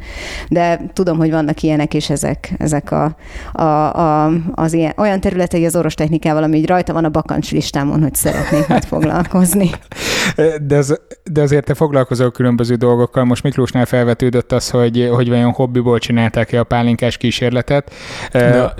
[0.50, 3.15] de tudom, hogy vannak ilyenek, és ezek, ezek a,
[3.54, 8.02] a, a, az ilyen, olyan területei az orvostechnikával, ami így rajta van a bakancs listámon,
[8.02, 9.69] hogy szeretnék majd foglalkozni.
[10.62, 11.00] De, az,
[11.32, 13.24] de azért te foglalkozol különböző dolgokkal.
[13.24, 17.91] Most Miklósnál felvetődött az, hogy, hogy vajon hobbiból csinálták-e a pálinkás kísérletet.
[18.32, 18.74] De,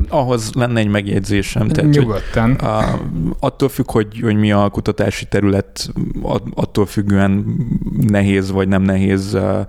[0.00, 1.68] ja, ahhoz lenne egy megjegyzésem.
[1.68, 2.50] Tehát, Nyugodtan.
[2.50, 3.00] Hogy, a,
[3.38, 5.92] attól függ, hogy, hogy mi a kutatási terület,
[6.54, 7.56] attól függően
[8.06, 9.66] nehéz vagy nem nehéz a,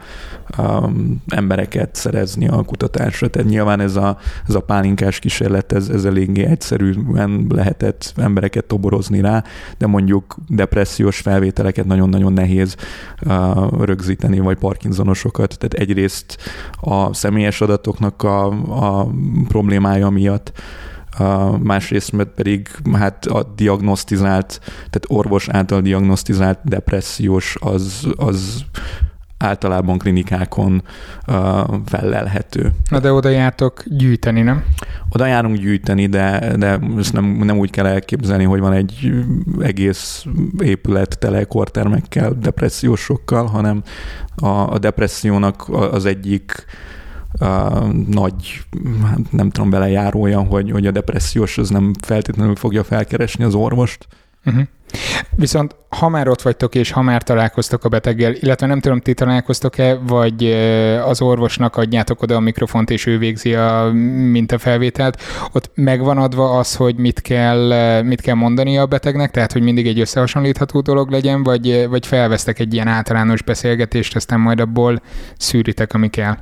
[0.57, 0.89] a,
[1.27, 3.27] embereket szerezni a kutatásra.
[3.27, 9.21] Tehát nyilván ez a, ez a pálinkás kísérlet, ez, ez eléggé egyszerűen lehetett embereket toborozni
[9.21, 9.43] rá,
[9.77, 12.75] de mondjuk depressziós felvételeket nagyon-nagyon nehéz
[13.25, 15.57] uh, rögzíteni, vagy parkinsonosokat.
[15.57, 16.37] Tehát egyrészt
[16.81, 18.45] a személyes adatoknak a,
[18.99, 19.07] a
[19.47, 20.51] problémája miatt,
[21.19, 28.65] Uh, másrészt pedig hát a diagnosztizált, tehát orvos által diagnosztizált depressziós az, az
[29.37, 30.83] általában klinikákon
[31.27, 31.35] uh,
[31.85, 32.71] fellelhető.
[32.89, 34.63] Na de oda jártok gyűjteni, nem?
[35.09, 39.13] Oda járunk gyűjteni, de, de ezt nem, nem úgy kell elképzelni, hogy van egy
[39.61, 40.25] egész
[40.59, 43.83] épület tele kortermekkel, depressziósokkal, hanem
[44.35, 46.65] a, a depressziónak az egyik
[48.07, 48.61] nagy,
[49.03, 54.07] hát nem tudom, belejárója, hogy, hogy a depressziós az nem feltétlenül fogja felkeresni az orvost.
[54.45, 54.63] Uh-huh.
[55.35, 59.13] Viszont ha már ott vagytok, és ha már találkoztok a beteggel, illetve nem tudom, ti
[59.13, 60.45] találkoztok-e, vagy
[61.05, 63.91] az orvosnak adjátok oda a mikrofont, és ő végzi a
[64.31, 69.61] mintafelvételt, ott megvan adva az, hogy mit kell, mit kell mondani a betegnek, tehát hogy
[69.61, 75.01] mindig egy összehasonlítható dolog legyen, vagy, vagy felvesztek egy ilyen általános beszélgetést, aztán majd abból
[75.37, 76.37] szűritek, ami kell.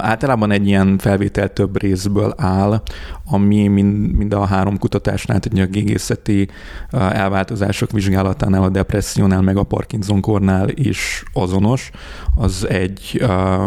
[0.00, 2.82] Általában egy ilyen felvétel több részből áll,
[3.24, 6.48] ami mind, mind a három kutatásnál, tehát a gégészeti
[6.90, 11.90] elváltozások vizsgálatánál, a depressziónál, meg a Parkinson kornál is azonos.
[12.36, 13.24] Az egy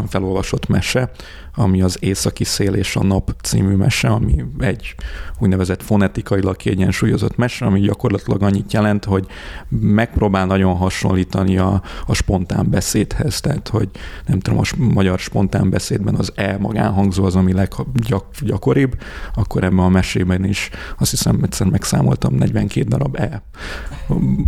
[0.07, 1.11] felolvasott mese,
[1.59, 4.95] ami az Északi szél és a nap című mese, ami egy
[5.39, 9.25] úgynevezett fonetikailag kiegyensúlyozott mese, ami gyakorlatilag annyit jelent, hogy
[9.69, 13.89] megpróbál nagyon hasonlítani a, a spontán beszédhez, tehát hogy
[14.25, 18.97] nem tudom, a magyar spontán beszédben az E magánhangzó az, ami leggyakoribb,
[19.35, 20.69] akkor ebben a mesében is
[20.99, 23.41] azt hiszem egyszer megszámoltam, 42 darab E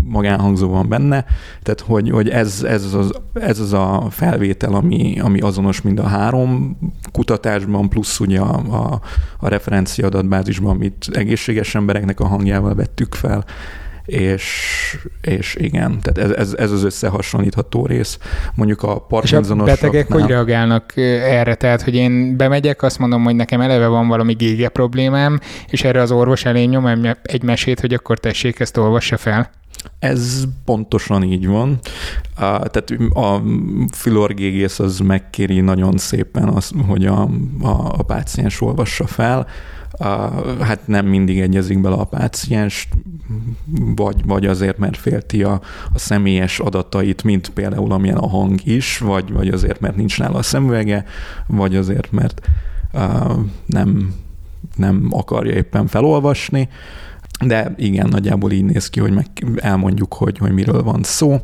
[0.05, 1.25] magánhangzó van benne,
[1.63, 6.07] tehát hogy, hogy ez, ez, az, ez az a felvétel, ami, ami azonos mind a
[6.07, 6.77] három
[7.11, 9.01] kutatásban, plusz ugye a, a,
[9.39, 13.45] a referencia adatbázisban, amit egészséges embereknek a hangjával vettük fel,
[14.05, 18.17] és, és igen, tehát ez, ez, ez az összehasonlítható rész.
[18.55, 19.75] Mondjuk a parkinsonosoknál...
[19.75, 21.55] És a betegek hogy reagálnak erre?
[21.55, 26.01] Tehát, hogy én bemegyek, azt mondom, hogy nekem eleve van valami gége problémám, és erre
[26.01, 26.87] az orvos elé nyom
[27.21, 29.49] egy mesét, hogy akkor tessék, ezt olvassa fel.
[29.99, 31.79] Ez pontosan így van.
[32.35, 33.41] Tehát a
[33.91, 37.21] filorgégész az megkéri nagyon szépen, az, hogy a,
[37.61, 39.47] a, a páciens olvassa fel.
[40.59, 42.87] Hát nem mindig egyezik bele a páciens,
[43.95, 45.61] vagy, vagy azért, mert félti a,
[45.93, 50.37] a személyes adatait, mint például amilyen a hang is, vagy, vagy azért, mert nincs nála
[50.37, 51.05] a szemüvege,
[51.47, 52.41] vagy azért, mert
[53.65, 54.13] nem,
[54.75, 56.69] nem akarja éppen felolvasni.
[57.41, 59.25] De igen, nagyjából így néz ki, hogy meg
[59.55, 61.37] elmondjuk, hogy, hogy miről van szó.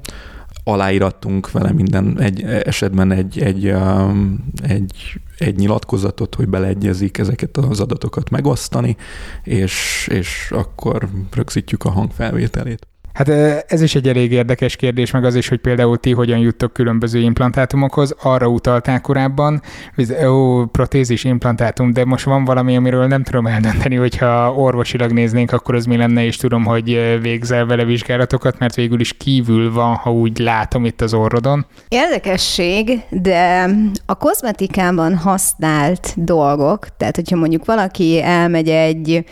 [0.64, 7.80] Aláírattunk vele minden egy esetben egy, egy, um, egy, egy nyilatkozatot, hogy beleegyezik ezeket az
[7.80, 8.96] adatokat megosztani,
[9.44, 12.88] és, és akkor rögzítjük a hangfelvételét.
[13.18, 13.30] Hát
[13.68, 17.20] ez is egy elég érdekes kérdés, meg az is, hogy például ti hogyan juttok különböző
[17.20, 18.16] implantátumokhoz.
[18.22, 19.62] Arra utaltál korábban,
[19.96, 25.52] hogy ó, protézis, implantátum, de most van valami, amiről nem tudom eldönteni, hogyha orvosilag néznénk,
[25.52, 29.96] akkor az mi lenne, és tudom, hogy végzel vele vizsgálatokat, mert végül is kívül van,
[29.96, 31.66] ha úgy látom itt az orrodon.
[31.88, 33.70] Érdekesség, de
[34.06, 39.26] a kozmetikában használt dolgok, tehát hogyha mondjuk valaki elmegy egy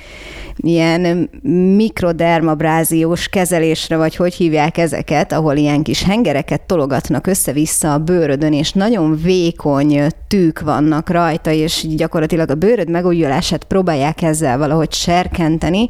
[0.57, 1.29] ilyen
[1.75, 3.29] mikrodermabráziós
[3.75, 9.19] kezelésre, vagy hogy hívják ezeket, ahol ilyen kis hengereket tologatnak össze-vissza a bőrödön, és nagyon
[9.21, 15.87] vékony tűk vannak rajta, és gyakorlatilag a bőröd megújulását próbálják ezzel valahogy serkenteni,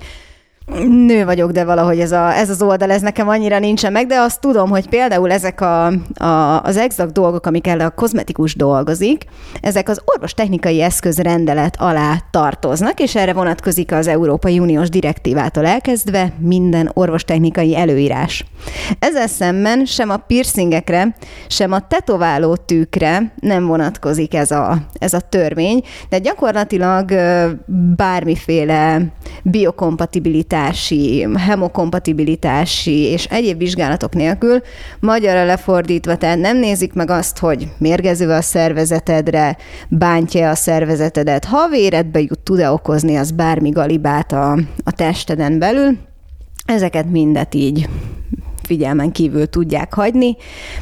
[1.06, 4.20] nő vagyok, de valahogy ez, a, ez az oldal, ez nekem annyira nincsen meg, de
[4.20, 9.26] azt tudom, hogy például ezek a, a, az exakt dolgok, amikkel a kozmetikus dolgozik,
[9.62, 16.34] ezek az orvostechnikai eszköz rendelet alá tartoznak, és erre vonatkozik az Európai Uniós direktívától elkezdve
[16.40, 18.46] minden orvostechnikai előírás.
[19.00, 21.16] Ezzel szemben sem a piercingekre,
[21.48, 27.12] sem a tetováló tűkre nem vonatkozik ez a, ez a törvény, de gyakorlatilag
[27.96, 29.02] bármiféle
[30.56, 34.62] biokompatibilitási, hemokompatibilitási és egyéb vizsgálatok nélkül,
[35.00, 39.58] magyarra lefordítva, tehát nem nézik meg azt, hogy mérgező a szervezetedre,
[39.90, 44.52] bántja a szervezetedet, ha véredbe jut, tud-e okozni az bármi galibát a,
[44.84, 45.98] a testeden belül,
[46.66, 47.90] ezeket mindet így
[48.66, 50.36] figyelmen kívül tudják hagyni,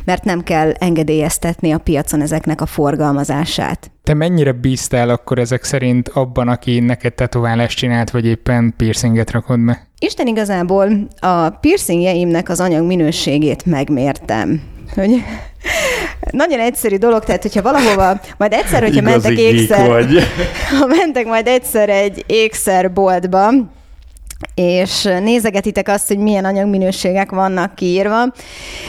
[0.06, 3.92] mert nem kell engedélyeztetni a piacon ezeknek a forgalmazását.
[4.04, 9.60] Te mennyire bíztál akkor ezek szerint abban, aki neked tetoválást csinált, vagy éppen piercinget rakod
[9.60, 9.88] be?
[10.00, 14.62] Isten igazából a piercingjeimnek az anyag minőségét megmértem.
[14.96, 15.10] Hogy
[16.32, 20.20] nagyon egyszerű dolog, tehát hogyha valahova, majd egyszer, hogyha Igazi mentek ékszer, vagy.
[20.80, 23.50] ha mentek majd egyszer egy ékszerboltba,
[24.56, 28.24] és nézegetitek azt, hogy milyen anyagminőségek vannak kiírva,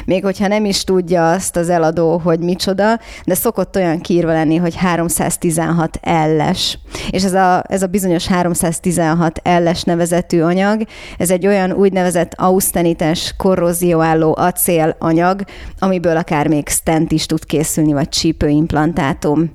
[0.04, 4.56] még hogyha nem is tudja azt az eladó, hogy micsoda, de szokott olyan kiírva lenni,
[4.56, 6.78] hogy 316 elles.
[7.10, 10.82] És ez a, ez a bizonyos 316 elles nevezetű anyag,
[11.18, 15.44] ez egy olyan úgynevezett ausztenites korrózióálló acélanyag,
[15.78, 19.50] amiből akár még stent is tud készülni, vagy csípőimplantátum.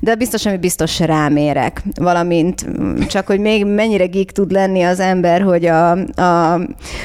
[0.00, 2.66] De biztos, ami biztos rámérek, valamint
[3.08, 6.60] csak, hogy még mennyire geek tud lenni az ember, hogy a, a,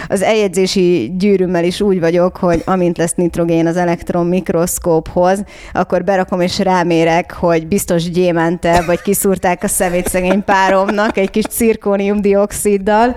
[0.08, 5.44] az eljegyzési gyűrűmmel is úgy vagyok, hogy amint lesz nitrogén az elektron mikroszkóphoz,
[5.74, 11.46] akkor berakom és rámérek, hogy biztos gyémente, vagy kiszúrták a szemét szegény páromnak egy kis
[11.46, 13.16] cirkónium-dioxiddal,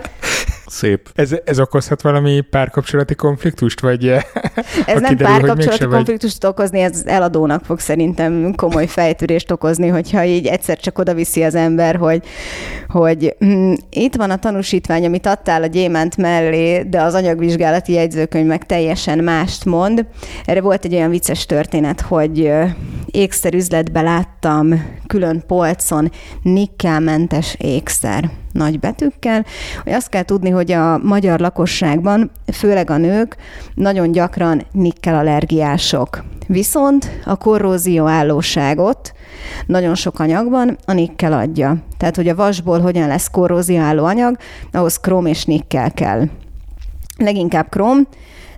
[0.66, 1.08] Szép.
[1.14, 4.22] Ez, ez okozhat valami párkapcsolati konfliktust, vagy eh,
[4.86, 6.50] Ez nem párkapcsolati konfliktust vagy...
[6.50, 11.54] okozni, ez eladónak fog szerintem komoly fejtörést okozni, hogyha így egyszer csak oda viszi az
[11.54, 12.22] ember, hogy,
[12.88, 18.46] hogy hm, itt van a tanúsítvány, amit adtál a gyémánt mellé, de az anyagvizsgálati jegyzőkönyv
[18.46, 20.06] meg teljesen mást mond.
[20.44, 22.52] Erre volt egy olyan vicces történet, hogy
[23.06, 26.10] ékszerüzletbe láttam külön polcon
[26.42, 29.44] nikkelmentes ékszer nagy betűkkel,
[29.84, 33.36] hogy azt kell tudni, hogy a magyar lakosságban, főleg a nők,
[33.74, 36.24] nagyon gyakran nikkel allergiások.
[36.46, 39.12] Viszont a korrózió állóságot
[39.66, 41.76] nagyon sok anyagban a nikkel adja.
[41.96, 44.36] Tehát, hogy a vasból hogyan lesz korrózió anyag,
[44.72, 46.28] ahhoz króm és nikkel kell.
[47.18, 48.06] Leginkább króm,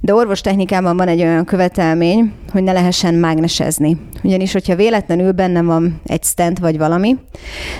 [0.00, 3.96] de orvostechnikában van egy olyan követelmény, hogy ne lehessen mágnesezni.
[4.22, 7.16] Ugyanis, hogyha véletlenül benne van egy stent vagy valami,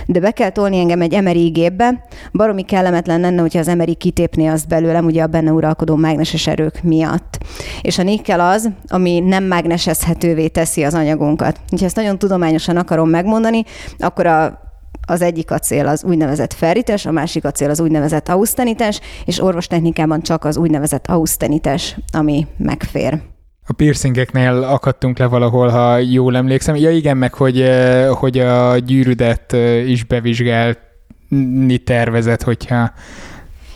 [0.05, 4.47] de be kell tolni engem egy MRI gépbe, baromi kellemetlen lenne, hogyha az MRI kitépné
[4.47, 7.37] azt belőlem, ugye a benne uralkodó mágneses erők miatt.
[7.81, 11.59] És a nikkel az, ami nem mágnesezhetővé teszi az anyagunkat.
[11.79, 13.63] Ha ezt nagyon tudományosan akarom megmondani,
[13.97, 14.67] akkor a
[15.09, 20.45] az egyik acél az úgynevezett ferrites, a másik acél az úgynevezett ausztenites, és orvostechnikában csak
[20.45, 23.21] az úgynevezett ausztenites, ami megfér.
[23.67, 26.75] A piercingeknél akadtunk le valahol, ha jól emlékszem.
[26.75, 32.91] Ja igen, meg hogy, eh, hogy a gyűrűdet eh, is bevizsgálni tervezett, hogyha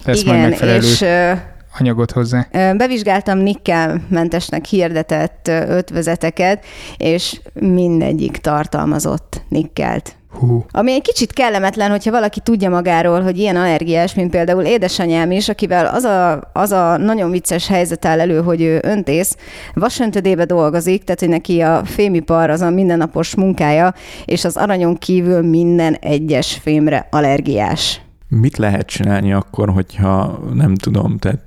[0.06, 1.06] lesz igen, majd megfelelő és,
[1.80, 2.48] anyagot hozzá.
[2.78, 6.66] Bevizsgáltam nikkelmentesnek hirdetett ötvezeteket,
[6.98, 10.16] és mindegyik tartalmazott nikkelt.
[10.40, 10.66] Hú.
[10.72, 15.50] Ami egy kicsit kellemetlen, hogyha valaki tudja magáról, hogy ilyen allergiás, mint például édesanyám is,
[15.50, 19.38] akivel az a, az a nagyon vicces helyzet áll elő, hogy ő öntész,
[19.74, 23.94] vasöntödébe dolgozik, tehát hogy neki a fémipar az a mindennapos munkája,
[24.26, 28.02] és az aranyon kívül minden egyes fémre allergiás.
[28.28, 31.44] Mit lehet csinálni akkor, hogyha nem tudom, tehát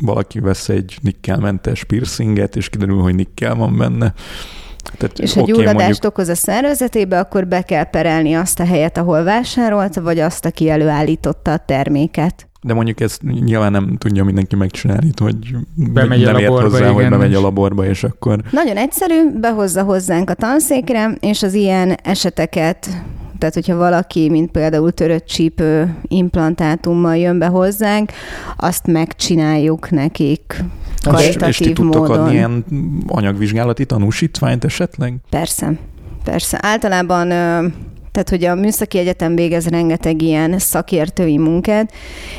[0.00, 4.14] valaki vesz egy nikkelmentes piercinget, és kiderül, hogy nikkel van benne,
[4.96, 6.04] tehát, és ha okay, gyulladást mondjuk...
[6.04, 10.68] okoz a szervezetébe, akkor be kell perelni azt a helyet, ahol vásárolta, vagy azt, aki
[10.68, 12.48] előállította a terméket.
[12.62, 15.36] De mondjuk ezt nyilván nem tudja mindenki megcsinálni, hogy
[15.74, 18.40] bemegy nem a laborba, hozzá, igen, hogy bemegy a laborba, és akkor...
[18.50, 22.88] Nagyon egyszerű, behozza hozzánk a tanszékre, és az ilyen eseteket
[23.48, 28.12] tehát, hogyha valaki, mint például törött csípő implantátummal jön be hozzánk,
[28.56, 30.64] azt megcsináljuk nekik
[31.18, 32.18] és, és ti tudtok módon.
[32.18, 32.64] adni ilyen
[33.06, 35.14] anyagvizsgálati tanúsítványt esetleg?
[35.30, 35.72] Persze,
[36.24, 36.58] persze.
[36.62, 37.32] Általában
[38.16, 41.92] Tehát, hogy a műszaki egyetem végez rengeteg ilyen szakértői munkát,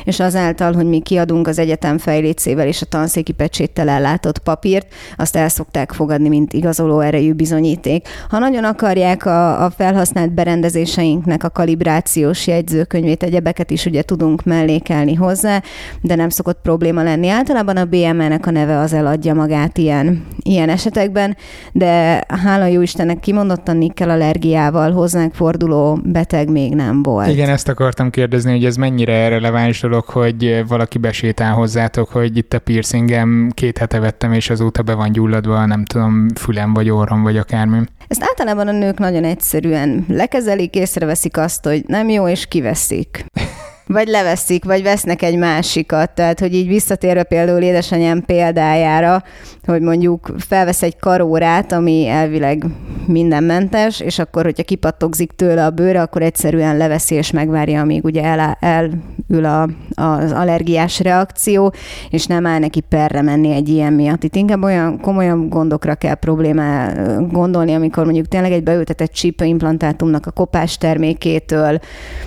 [0.04, 4.86] és azáltal, hogy mi kiadunk az egyetem fejlécével és a tanszéki pecséttel ellátott papírt,
[5.16, 8.08] azt el szokták fogadni, mint igazoló erejű bizonyíték.
[8.28, 15.14] Ha nagyon akarják a, a felhasznált berendezéseinknek a kalibrációs jegyzőkönyvét, egyebeket is ugye tudunk mellékelni
[15.14, 15.62] hozzá,
[16.02, 17.28] de nem szokott probléma lenni.
[17.28, 21.36] Általában a BME-nek a neve az eladja magát ilyen, ilyen esetekben,
[21.72, 25.34] de hála jó Istennek kimondottan nikkel allergiával hozzánk
[25.68, 27.28] forduló beteg még nem volt.
[27.28, 32.52] Igen, ezt akartam kérdezni, hogy ez mennyire releváns dolog, hogy valaki besétál hozzátok, hogy itt
[32.52, 37.22] a piercingem két hete vettem, és azóta be van gyulladva, nem tudom, fülem vagy orrom,
[37.22, 37.78] vagy akármi.
[38.08, 43.24] Ezt általában a nők nagyon egyszerűen lekezelik, észreveszik azt, hogy nem jó, és kiveszik.
[43.88, 46.10] Vagy leveszik, vagy vesznek egy másikat.
[46.10, 49.22] Tehát, hogy így visszatérve például édesanyám példájára,
[49.64, 52.64] hogy mondjuk felvesz egy karórát, ami elvileg
[53.06, 58.22] mindenmentes, és akkor, hogyha kipattogzik tőle a bőre, akkor egyszerűen leveszi és megvárja, amíg ugye
[58.22, 61.72] el, elül a, az allergiás reakció,
[62.10, 64.24] és nem áll neki perre menni egy ilyen miatt.
[64.24, 66.92] Itt inkább olyan komolyan gondokra kell problémá
[67.30, 71.78] gondolni, amikor mondjuk tényleg egy beültetett csípőimplantátumnak a kopás termékétől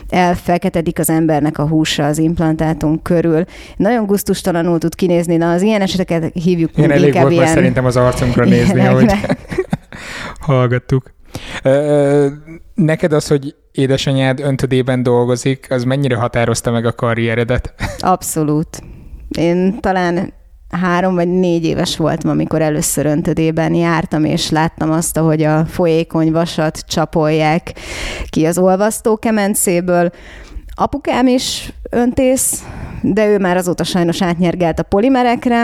[0.09, 3.43] elfeketedik az embernek a húsa az implantátum körül.
[3.77, 7.47] Nagyon guztustalanul tud kinézni, de az ilyen eseteket hívjuk Én elég volt ilyen...
[7.47, 9.11] szerintem az arcunkra nézni, hogy
[10.39, 11.13] hallgattuk.
[12.75, 17.73] Neked az, hogy édesanyád öntödében dolgozik, az mennyire határozta meg a karrieredet?
[17.99, 18.81] Abszolút.
[19.37, 20.33] Én talán
[20.69, 26.31] három vagy négy éves voltam, amikor először öntödében jártam, és láttam azt, hogy a folyékony
[26.31, 27.73] vasat csapolják
[28.29, 30.11] ki az olvasztó kemencéből.
[30.75, 32.63] Apukám is öntész,
[33.01, 35.63] de ő már azóta sajnos átnyergelt a polimerekre,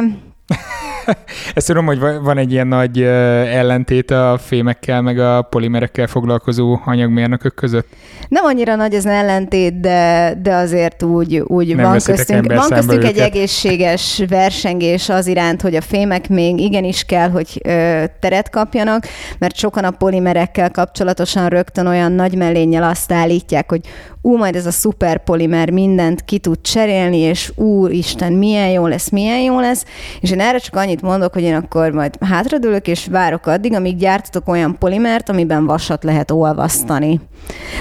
[1.56, 7.54] Ezt tudom, hogy van egy ilyen nagy ellentét a fémekkel, meg a polimerekkel foglalkozó anyagmérnökök
[7.54, 7.88] között.
[8.28, 13.04] Nem annyira nagy az ellentét, de, de azért úgy, úgy Nem van köztünk, van köztünk
[13.04, 19.04] egy egészséges versengés az iránt, hogy a fémek még igenis kell, hogy ö, teret kapjanak,
[19.40, 23.82] mert sokan a polimerekkel kapcsolatosan rögtön olyan nagy mellénnyel azt állítják, hogy
[24.22, 29.10] ú, majd ez a szuper polimer mindent ki tud cserélni, és úristen, milyen jó lesz,
[29.10, 29.86] milyen jó lesz,
[30.20, 33.98] és én erre csak annyit mondok, hogy én akkor majd hátradőlök, és várok addig, amíg
[33.98, 37.20] gyártatok olyan polimert, amiben vasat lehet olvasztani.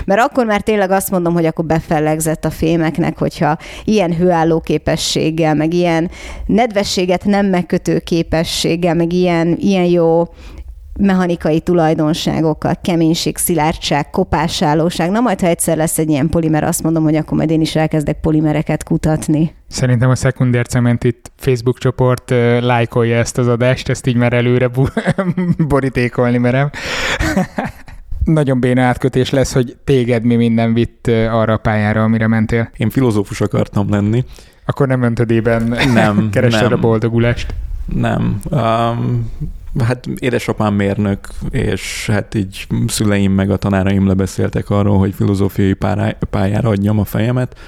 [0.05, 5.55] Mert akkor már tényleg azt mondom, hogy akkor befellegzett a fémeknek, hogyha ilyen hőálló képességgel,
[5.55, 6.11] meg ilyen
[6.47, 10.29] nedvességet nem megkötő képességgel, meg ilyen, ilyen jó
[10.99, 15.11] mechanikai tulajdonságokkal, keménység, szilárdság, kopásállóság.
[15.11, 17.77] Na majd, ha egyszer lesz egy ilyen polimer, azt mondom, hogy akkor majd én is
[17.77, 19.55] elkezdek polimereket kutatni.
[19.69, 24.33] Szerintem a Szekunder Cement itt Facebook csoport uh, lájkolja ezt az adást, ezt így már
[24.33, 24.93] előre bu-
[25.69, 26.71] borítékolni merem.
[28.25, 32.71] Nagyon béna átkötés lesz, hogy téged mi minden vitt arra a pályára, amire mentél.
[32.77, 34.25] Én filozófus akartam lenni.
[34.65, 36.73] Akkor nem öntödében nem, keresed nem.
[36.73, 37.55] a boldogulást?
[37.85, 38.41] Nem.
[38.51, 39.31] Um,
[39.85, 45.77] Hát édesapám mérnök, és hát így szüleim meg a tanáraim lebeszéltek arról, hogy filozófiai
[46.31, 47.59] pályára adjam a fejemet.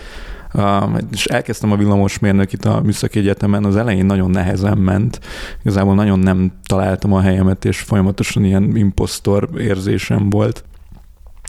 [0.55, 5.21] Uh, és elkezdtem a villamosmérnök itt a Műszaki Egyetemen, az elején nagyon nehezen ment,
[5.61, 10.65] igazából nagyon nem találtam a helyemet, és folyamatosan ilyen impostor érzésem volt.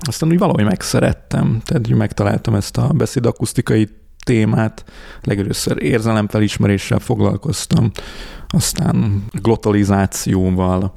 [0.08, 3.90] Aztán úgy valahogy megszerettem, tehát úgy megtaláltam ezt a beszédakusztikai
[4.24, 4.86] témát,
[5.22, 7.92] legelőször érzelemfelismeréssel foglalkoztam,
[8.48, 10.92] aztán glotalizációval,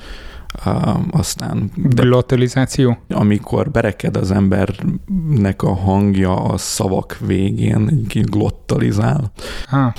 [1.11, 1.71] aztán...
[1.75, 2.99] Glotalizáció?
[3.09, 9.33] Amikor bereked az embernek a hangja a szavak végén, glottalizál.
[9.67, 9.95] Ha.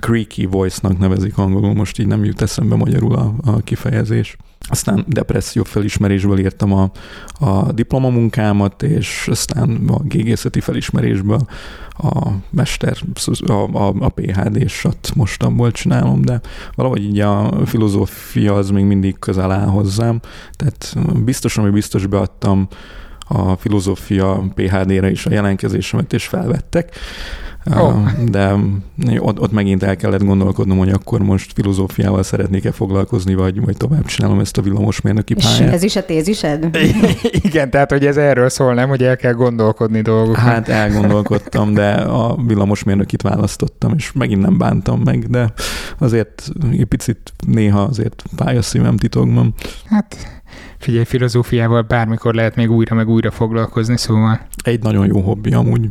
[0.00, 4.36] creaky voice-nak nevezik angolul, most így nem jut eszembe magyarul a, a kifejezés.
[4.70, 6.90] Aztán depresszió felismerésből írtam a,
[7.38, 11.40] a diplomamunkámat, és aztán a gégészeti felismerésből
[11.90, 12.96] a mester,
[13.46, 16.40] a, a, a PHD-sat mostamból csinálom, de
[16.74, 20.20] valahogy így a filozófia az még mindig közel áll hozzám,
[20.52, 22.68] tehát biztos, ami biztos beadtam
[23.28, 26.96] a filozófia PHD-re is a jelentkezésemet, és felvettek.
[27.66, 28.12] Oh.
[28.30, 28.54] De
[29.18, 34.04] ott, ott megint el kellett gondolkodnom, hogy akkor most filozófiával szeretnék-e foglalkozni, vagy, vagy tovább
[34.04, 35.60] csinálom ezt a villamosmérnöki pályát.
[35.60, 36.76] És ez is a tézised?
[37.42, 40.34] Igen, tehát hogy ez erről szól, nem, hogy el kell gondolkodni dolgokon.
[40.34, 45.52] Hát elgondolkodtam, de a villamosmérnökit választottam, és megint nem bántam meg, de
[45.98, 49.54] azért egy picit néha azért pályaszívem titokban.
[49.84, 50.37] Hát
[50.78, 54.40] Figyelj, filozófiával bármikor lehet még újra meg újra foglalkozni, szóval...
[54.64, 55.88] Egy nagyon jó hobbi amúgy.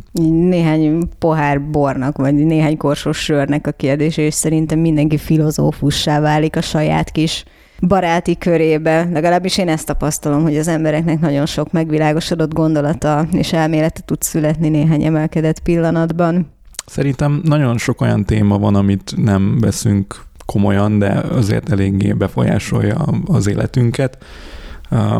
[0.48, 6.60] Néhány pohár bornak, vagy néhány korsos sörnek a kérdés, és szerintem mindenki filozófussá válik a
[6.60, 7.44] saját kis
[7.80, 9.08] baráti körébe.
[9.12, 14.68] Legalábbis én ezt tapasztalom, hogy az embereknek nagyon sok megvilágosodott gondolata és elmélete tud születni
[14.68, 16.50] néhány emelkedett pillanatban.
[16.86, 23.46] Szerintem nagyon sok olyan téma van, amit nem veszünk komolyan, de azért eléggé befolyásolja az
[23.46, 24.18] életünket.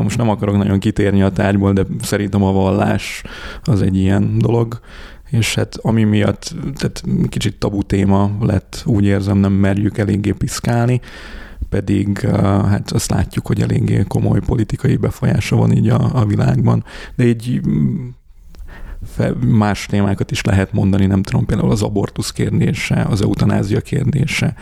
[0.03, 3.23] Most nem akarok nagyon kitérni a tárgyból, de szerintem a vallás
[3.63, 4.81] az egy ilyen dolog,
[5.31, 11.01] és hát ami miatt tehát kicsit tabu téma lett, úgy érzem, nem merjük eléggé piszkálni,
[11.69, 12.19] pedig
[12.69, 16.85] hát azt látjuk, hogy eléggé komoly politikai befolyása van így a, a világban,
[17.17, 17.61] de így
[19.47, 24.55] más témákat is lehet mondani, nem tudom, például az abortusz kérdése, az eutanázia kérdése,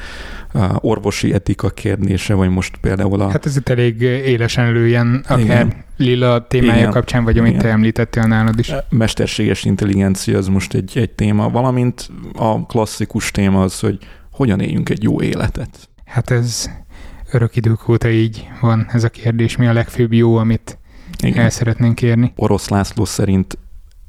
[0.81, 3.31] orvosi etika kérdése, vagy most például a...
[3.31, 5.85] Hát ez itt elég élesen lőjen, akár Igen.
[5.97, 6.91] Lila témája Igen.
[6.91, 7.63] kapcsán, vagy amit Igen.
[7.63, 8.73] te említettél nálad is.
[8.89, 13.99] Mesterséges intelligencia az most egy, egy téma, valamint a klasszikus téma az, hogy
[14.31, 15.89] hogyan éljünk egy jó életet.
[16.05, 16.71] Hát ez
[17.33, 20.79] örök idők óta így van ez a kérdés, mi a legfőbb jó, amit
[21.23, 21.45] Igen.
[21.45, 22.33] el szeretnénk kérni.
[22.37, 23.59] Orosz László szerint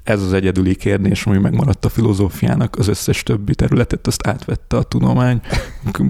[0.10, 4.84] ez az egyedüli kérdés, ami megmaradt a filozófiának, az összes többi területet, azt átvette a
[4.84, 5.41] tudomány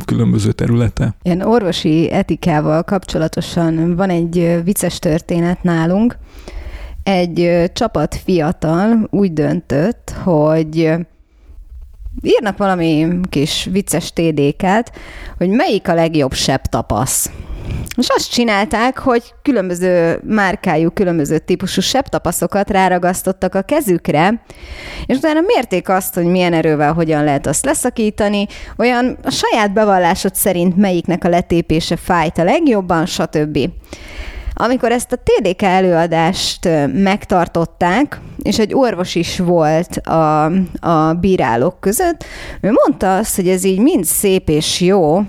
[0.05, 1.15] különböző területe.
[1.21, 6.17] Ilyen orvosi etikával kapcsolatosan van egy vicces történet nálunk.
[7.03, 10.77] Egy csapat fiatal úgy döntött, hogy
[12.21, 14.91] írnak valami kis vicces TDK-t,
[15.37, 17.31] hogy melyik a legjobb sebb tapasz.
[17.97, 24.41] És azt csinálták, hogy különböző márkájú, különböző típusú sebtapaszokat ráragasztottak a kezükre,
[25.05, 28.47] és utána mérték azt, hogy milyen erővel hogyan lehet azt leszakítani,
[28.77, 33.59] olyan a saját bevallásod szerint melyiknek a letépése fájt a legjobban, stb.
[34.53, 40.45] Amikor ezt a TDK előadást megtartották, és egy orvos is volt a,
[40.79, 42.23] a bírálók között,
[42.61, 45.21] ő mondta azt, hogy ez így mind szép és jó,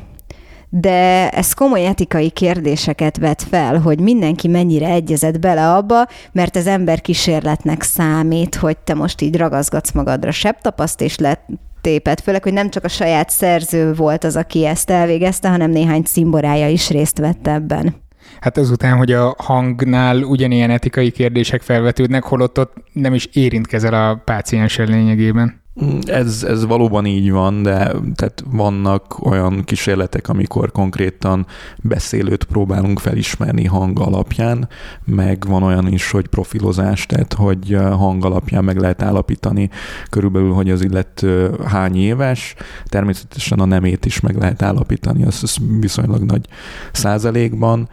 [0.71, 6.67] de ez komoly etikai kérdéseket vet fel, hogy mindenki mennyire egyezett bele abba, mert ez
[6.67, 11.47] ember kísérletnek számít, hogy te most így ragaszgatsz magadra sebtapaszt, és lett
[11.81, 16.03] tépet, főleg, hogy nem csak a saját szerző volt az, aki ezt elvégezte, hanem néhány
[16.03, 17.95] cimborája is részt vett ebben.
[18.41, 24.23] Hát azután, hogy a hangnál ugyanilyen etikai kérdések felvetődnek, holott ott nem is érintkezel a
[24.25, 25.63] pácienssel lényegében.
[26.07, 31.47] Ez, ez valóban így van, de tehát vannak olyan kísérletek, amikor konkrétan
[31.83, 34.69] beszélőt próbálunk felismerni hang alapján,
[35.05, 39.71] meg van olyan is, hogy profilozás, tehát hogy hang alapján meg lehet állapítani
[40.11, 42.55] körülbelül, hogy az illető hány éves,
[42.85, 46.47] természetesen a nemét is meg lehet állapítani, az, viszonylag nagy
[46.93, 47.89] százalékban.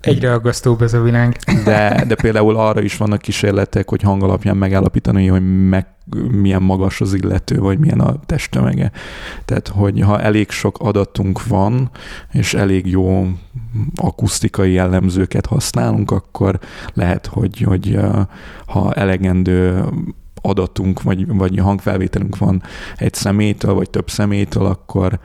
[0.00, 1.36] Egyre aggasztóbb ez a világ.
[1.64, 5.86] De, de például arra is vannak kísérletek, hogy hang alapján megállapítani, hogy meg,
[6.30, 8.90] milyen magas az illető, vagy milyen a testtömege.
[9.44, 11.90] Tehát, hogy ha elég sok adatunk van,
[12.32, 13.26] és elég jó
[13.94, 16.58] akusztikai jellemzőket használunk, akkor
[16.94, 17.98] lehet, hogy, hogy
[18.66, 19.84] ha elegendő
[20.42, 22.62] adatunk, vagy, vagy hangfelvételünk van
[22.96, 25.18] egy szemétől, vagy több szemétől, akkor,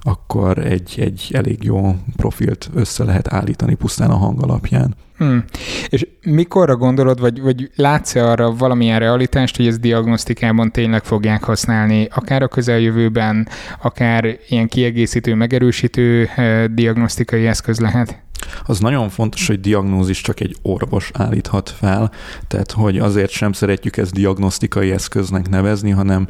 [0.00, 4.94] akkor egy, egy elég jó profilt össze lehet állítani pusztán a hang alapján.
[5.16, 5.44] Hmm.
[5.88, 12.08] És mikorra gondolod, vagy, vagy látsz-e arra valamilyen realitást, hogy ez diagnosztikában tényleg fogják használni,
[12.14, 13.48] akár a közeljövőben,
[13.82, 18.24] akár ilyen kiegészítő, megerősítő eh, diagnosztikai eszköz lehet?
[18.64, 22.10] Az nagyon fontos, hogy diagnózis csak egy orvos állíthat fel,
[22.48, 26.28] tehát hogy azért sem szeretjük ezt diagnosztikai eszköznek nevezni, hanem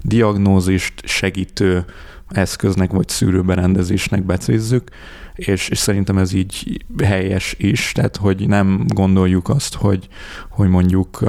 [0.00, 1.84] diagnózist segítő
[2.28, 4.90] eszköznek vagy szűrőberendezésnek becézzük,
[5.34, 10.08] és, és szerintem ez így helyes is, tehát hogy nem gondoljuk azt, hogy,
[10.50, 11.20] hogy mondjuk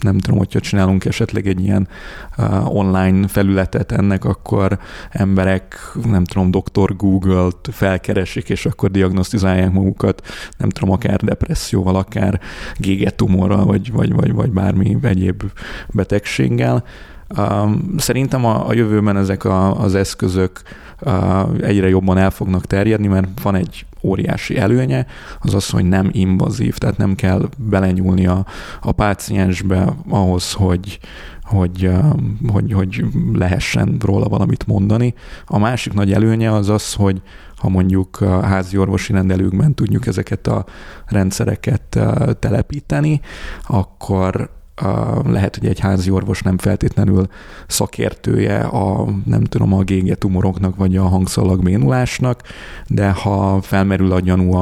[0.00, 1.88] nem tudom, hogyha csinálunk esetleg egy ilyen
[2.64, 4.78] online felületet ennek, akkor
[5.10, 12.40] emberek, nem tudom, doktor Google-t felkeresik, és akkor diagnosztizálják magukat, nem tudom, akár depresszióval, akár
[12.76, 15.42] gégetumorral, vagy, vagy, vagy, vagy bármi egyéb
[15.88, 16.84] betegséggel,
[17.96, 20.60] Szerintem a, a jövőben ezek a, az eszközök
[21.60, 25.06] egyre jobban el fognak terjedni, mert van egy óriási előnye,
[25.40, 28.46] az az, hogy nem invazív, tehát nem kell belenyúlni a,
[28.80, 30.98] a páciensbe ahhoz, hogy,
[31.42, 31.90] hogy,
[32.52, 35.14] hogy, hogy lehessen róla valamit mondani.
[35.46, 37.22] A másik nagy előnye az az, hogy
[37.56, 40.64] ha mondjuk házi orvosi rendelőkben tudjuk ezeket a
[41.06, 41.98] rendszereket
[42.38, 43.20] telepíteni,
[43.66, 44.55] akkor
[45.24, 47.26] lehet, hogy egy házi orvos nem feltétlenül
[47.66, 52.42] szakértője a, nem tudom, a gége tumoroknak, vagy a hangszalag bénulásnak,
[52.86, 54.54] de ha felmerül a gyanú,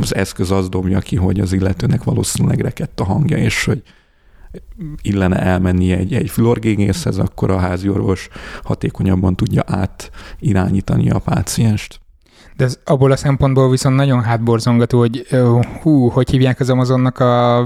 [0.00, 3.82] az eszköz az dobja ki, hogy az illetőnek valószínűleg rekedt a hangja, és hogy
[5.02, 8.28] illene elmenni egy, egy fülorgégészhez, akkor a házi orvos
[8.62, 12.00] hatékonyabban tudja átirányítani a pácienst.
[12.58, 15.26] De ez abból a szempontból viszont nagyon hátborzongató, hogy
[15.82, 17.58] hú, hogy hívják az Amazonnak a,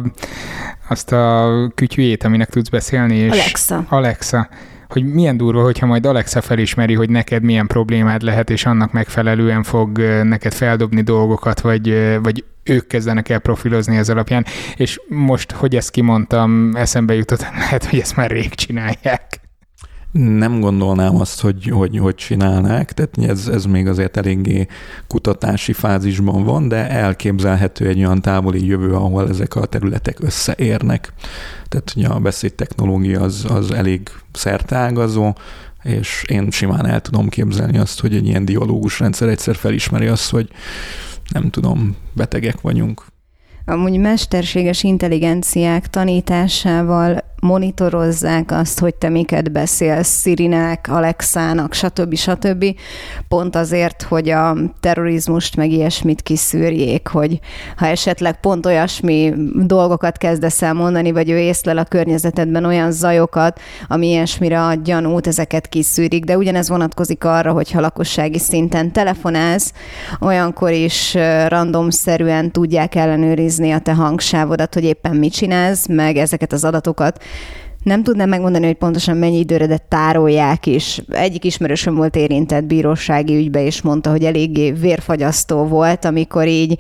[0.89, 3.17] azt a kütyűjét, aminek tudsz beszélni?
[3.17, 3.85] És Alexa.
[3.89, 4.49] Alexa
[4.89, 9.63] hogy milyen durva, hogyha majd Alexa felismeri, hogy neked milyen problémád lehet, és annak megfelelően
[9.63, 15.77] fog neked feldobni dolgokat, vagy, vagy ők kezdenek el profilozni ez alapján, és most, hogy
[15.77, 19.42] ezt kimondtam, eszembe jutott, lehet, hogy ezt már rég csinálják.
[20.13, 24.67] Nem gondolnám azt, hogy, hogy, hogy csinálnák, tehát ez, ez még azért eléggé
[25.07, 31.13] kutatási fázisban van, de elképzelhető egy olyan távoli jövő, ahol ezek a területek összeérnek.
[31.69, 35.33] Tehát ugye a beszédtechnológia az, az elég szertágazó,
[35.83, 40.31] és én simán el tudom képzelni azt, hogy egy ilyen dialógus rendszer egyszer felismeri azt,
[40.31, 40.49] hogy
[41.33, 43.05] nem tudom, betegek vagyunk.
[43.65, 52.15] Amúgy mesterséges intelligenciák tanításával monitorozzák azt, hogy te miket beszélsz Szirinek, Alexának, stb.
[52.15, 52.65] stb.
[53.29, 57.39] Pont azért, hogy a terrorizmust meg ilyesmit kiszűrjék, hogy
[57.77, 63.61] ha esetleg pont olyasmi dolgokat kezdesz el mondani, vagy ő észlel a környezetedben olyan zajokat,
[63.89, 69.73] ami ilyesmire ad gyanút, ezeket kiszűrik, de ugyanez vonatkozik arra, hogyha lakossági szinten telefonálsz,
[70.21, 71.15] olyankor is
[71.49, 77.23] randomszerűen tudják ellenőrizni a te hangsávodat, hogy éppen mit csinálsz, meg ezeket az adatokat
[77.83, 81.03] nem tudnám megmondani, hogy pontosan mennyi időre, de tárolják is.
[81.09, 86.79] Egyik ismerősöm volt érintett bírósági ügybe, és mondta, hogy eléggé vérfagyasztó volt, amikor így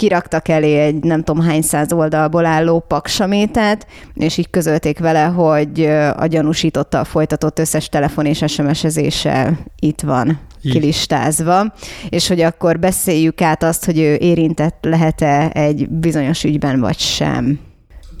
[0.00, 5.84] kiraktak elé egy nem tudom hány száz oldalból álló paksamétát, és így közölték vele, hogy
[6.16, 10.72] a gyanúsítottal folytatott összes telefon és SMS-ezése itt van így.
[10.72, 11.74] kilistázva,
[12.08, 17.58] és hogy akkor beszéljük át azt, hogy ő érintett lehet-e egy bizonyos ügyben, vagy sem.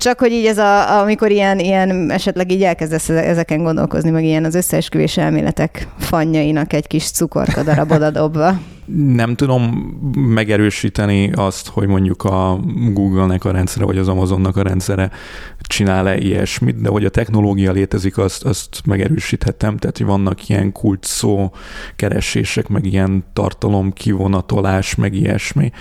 [0.00, 4.44] Csak hogy így ez a, amikor ilyen, ilyen esetleg így elkezdesz ezeken gondolkozni, meg ilyen
[4.44, 8.52] az összeesküvés elméletek fanjainak egy kis cukorka darabod dobva.
[9.14, 9.62] Nem tudom
[10.14, 12.60] megerősíteni azt, hogy mondjuk a
[12.92, 15.10] Google-nek a rendszere, vagy az Amazonnak a rendszere
[15.58, 21.04] csinál-e ilyesmit, de hogy a technológia létezik, azt, azt megerősíthetem, tehát hogy vannak ilyen kult
[21.04, 21.50] szó
[21.96, 25.72] keresések, meg ilyen tartalom kivonatolás, meg ilyesmi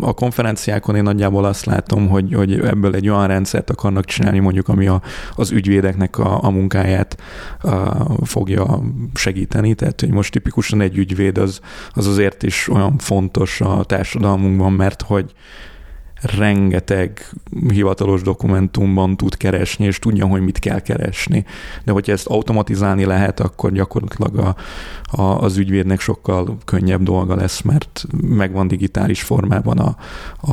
[0.00, 4.68] a konferenciákon én nagyjából azt látom, hogy, hogy ebből egy olyan rendszert akarnak csinálni, mondjuk,
[4.68, 5.02] ami a,
[5.34, 7.16] az ügyvédeknek a, a munkáját
[7.60, 8.82] a, fogja
[9.14, 9.74] segíteni.
[9.74, 11.60] Tehát, hogy most tipikusan egy ügyvéd az,
[11.90, 15.32] az azért is olyan fontos a társadalmunkban, mert hogy
[16.22, 17.30] rengeteg
[17.68, 21.44] hivatalos dokumentumban tud keresni, és tudja, hogy mit kell keresni.
[21.84, 24.56] De hogyha ezt automatizálni lehet, akkor gyakorlatilag a,
[25.20, 29.96] a, az ügyvédnek sokkal könnyebb dolga lesz, mert megvan digitális formában a,
[30.40, 30.52] a,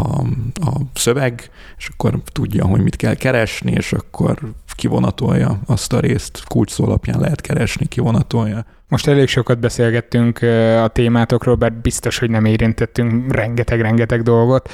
[0.53, 4.39] a szöveg, és akkor tudja, hogy mit kell keresni, és akkor
[4.75, 8.65] kivonatolja azt a részt, kulcs alapján lehet keresni, kivonatolja.
[8.93, 10.39] Most elég sokat beszélgettünk
[10.83, 14.71] a témátokról, bár biztos, hogy nem érintettünk rengeteg-rengeteg dolgot.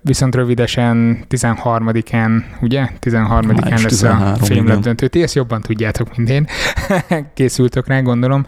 [0.00, 2.88] Viszont rövidesen 13-án, ugye?
[3.00, 5.08] 13-án lesz a fémlap döntő.
[5.08, 6.46] Ti ezt jobban tudjátok, mint én.
[7.34, 8.44] Készültök rá, gondolom.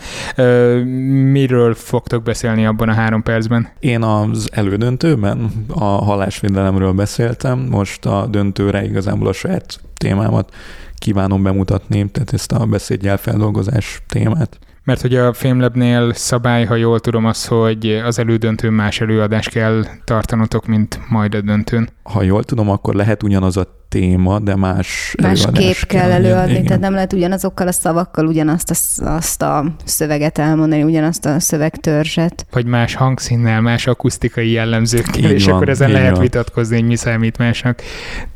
[1.33, 3.69] Miről fogtok beszélni abban a három percben?
[3.79, 10.55] Én az elődöntőben a halásvédelemről beszéltem, most a döntőre igazából a saját témámat
[10.99, 14.59] kívánom bemutatni, tehát ezt a beszédjelfeldolgozás témát.
[14.87, 19.85] Mert hogy a Fémlebnél szabály, ha jól tudom, az, hogy az elődöntőn más előadást kell
[20.05, 21.89] tartanotok, mint majd a döntőn.
[22.03, 26.65] Ha jól tudom, akkor lehet ugyanaz a téma, de más Más kép kell, előadni, igen.
[26.65, 32.47] tehát nem lehet ugyanazokkal a szavakkal ugyanazt a, azt a szöveget elmondani, ugyanazt a szövegtörzset.
[32.51, 36.21] Vagy más hangszínnel, más akusztikai jellemzőkkel, és van, akkor ezen lehet van.
[36.21, 37.83] vitatkozni, hogy mi számít másnak.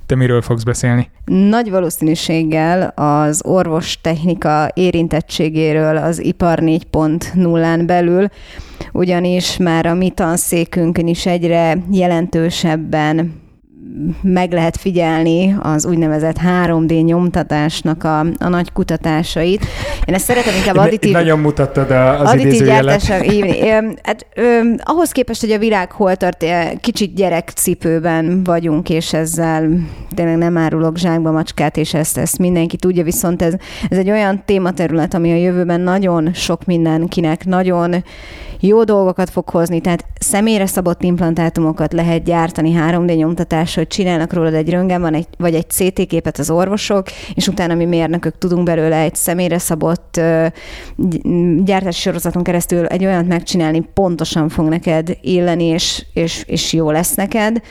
[0.07, 1.11] Te miről fogsz beszélni?
[1.25, 8.29] Nagy valószínűséggel az orvostechnika érintettségéről az ipar 4.0-án belül,
[8.93, 13.40] ugyanis már a mi tanszékünkön is egyre jelentősebben
[14.23, 19.67] meg lehet figyelni az úgynevezett 3D nyomtatásnak a, a nagy kutatásait.
[20.05, 21.13] Én ezt szeretem inkább additív...
[21.13, 23.15] Nagyon mutattad az additív gyártásra
[24.03, 26.45] hát, ö, ahhoz képest, hogy a világ hol tart,
[26.81, 29.69] kicsit gyerekcipőben vagyunk, és ezzel
[30.15, 33.55] tényleg nem árulok zsákba macskát, és ezt, ezt mindenki tudja, viszont ez,
[33.89, 38.05] ez egy olyan tématerület, ami a jövőben nagyon sok mindenkinek nagyon
[38.61, 44.55] jó dolgokat fog hozni, tehát személyre szabott implantátumokat lehet gyártani 3D nyomtatással, hogy csinálnak rólad
[44.55, 48.65] egy röngen, van egy, vagy egy CT képet az orvosok, és utána mi mérnökök tudunk
[48.65, 50.21] belőle egy személyre szabott
[51.65, 57.15] gyártási sorozaton keresztül egy olyat megcsinálni, pontosan fog neked illeni, és, és, és jó lesz
[57.15, 57.63] neked.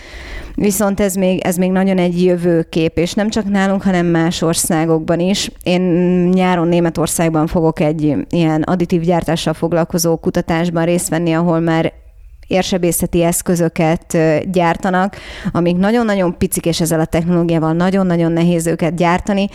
[0.59, 5.19] Viszont ez még, ez még nagyon egy jövőkép, és nem csak nálunk, hanem más országokban
[5.19, 5.51] is.
[5.63, 5.81] Én
[6.33, 11.93] nyáron Németországban fogok egy ilyen additív gyártással foglalkozó kutatásban részt venni, ahol már
[12.47, 14.17] érsebészeti eszközöket
[14.51, 15.15] gyártanak,
[15.51, 19.49] amik nagyon-nagyon picik, és ezzel a technológiával nagyon-nagyon nehéz őket gyártani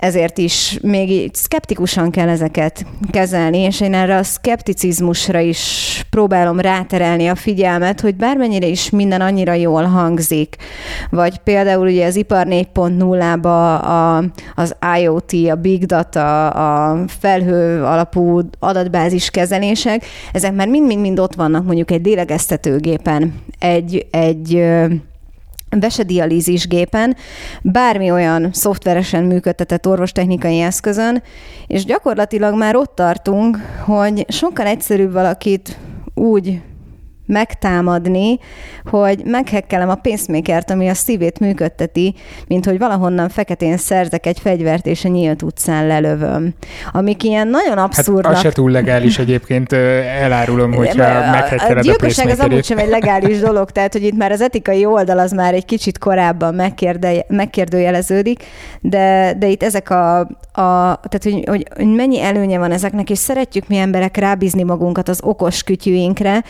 [0.00, 6.60] ezért is még így szkeptikusan kell ezeket kezelni, és én erre a szkepticizmusra is próbálom
[6.60, 10.56] ráterelni a figyelmet, hogy bármennyire is minden annyira jól hangzik,
[11.10, 14.24] vagy például ugye az ipar 4.0-ba a,
[14.54, 21.64] az IoT, a big data, a felhő alapú adatbázis kezelések, ezek már mind-mind-mind ott vannak
[21.64, 24.64] mondjuk egy lélegeztetőgépen, egy, egy
[25.70, 27.16] vesedialízis gépen,
[27.62, 31.22] bármi olyan szoftveresen működtetett orvostechnikai eszközön,
[31.66, 35.78] és gyakorlatilag már ott tartunk, hogy sokkal egyszerűbb valakit
[36.14, 36.60] úgy
[37.30, 38.38] megtámadni,
[38.84, 42.14] hogy meghekkelem a pacemakert, ami a szívét működteti,
[42.46, 46.54] mint hogy valahonnan feketén szerzek egy fegyvert, és a nyílt utcán lelövöm.
[46.92, 48.24] Amik ilyen nagyon abszurdnak.
[48.24, 52.78] Hát az se túl legális egyébként, elárulom, hogyha meghekkeled a, a gyilkosság az amúgy sem
[52.78, 56.54] egy legális dolog, tehát hogy itt már az etikai oldal az már egy kicsit korábban
[56.54, 58.44] megkérde, megkérdőjeleződik,
[58.80, 60.18] de, de itt ezek a,
[60.52, 65.08] a tehát hogy, hogy, hogy mennyi előnye van ezeknek, és szeretjük mi emberek rábízni magunkat
[65.08, 66.44] az okos kütyűinkre,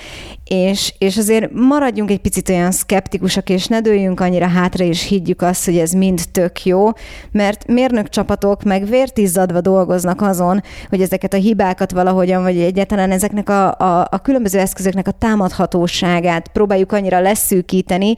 [0.45, 5.43] és, és azért maradjunk egy picit olyan szkeptikusak, és ne dőljünk annyira hátra, és higgyük
[5.43, 6.89] azt, hogy ez mind tök jó,
[7.33, 13.49] mert mérnök csapatok meg vértizzadva dolgoznak azon, hogy ezeket a hibákat valahogyan, vagy egyáltalán ezeknek
[13.49, 18.17] a, a, a különböző eszközöknek a támadhatóságát próbáljuk annyira leszűkíteni,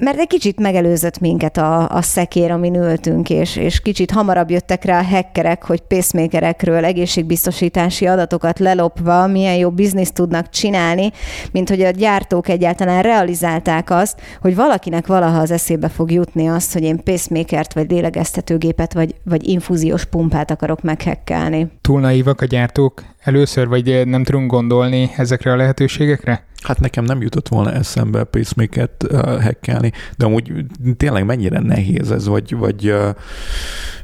[0.00, 4.84] mert egy kicsit megelőzött minket a, a szekér, amin ültünk, és, és kicsit hamarabb jöttek
[4.84, 11.10] rá a hackerek, hogy pacemakerekről egészségbiztosítási adatokat lelopva milyen jó bizniszt tudnak csinálni,
[11.52, 16.72] mint hogy a gyártók egyáltalán realizálták azt, hogy valakinek valaha az eszébe fog jutni azt,
[16.72, 21.66] hogy én pacemakert, vagy lélegeztetőgépet, vagy, vagy infúziós pumpát akarok meghekkelni.
[21.80, 26.46] Túl naívak a gyártók először, vagy nem tudunk gondolni ezekre a lehetőségekre?
[26.62, 30.52] Hát nekem nem jutott volna eszembe pacemaker-t uh, hackelni, de amúgy
[30.96, 33.08] tényleg mennyire nehéz ez, vagy, vagy uh,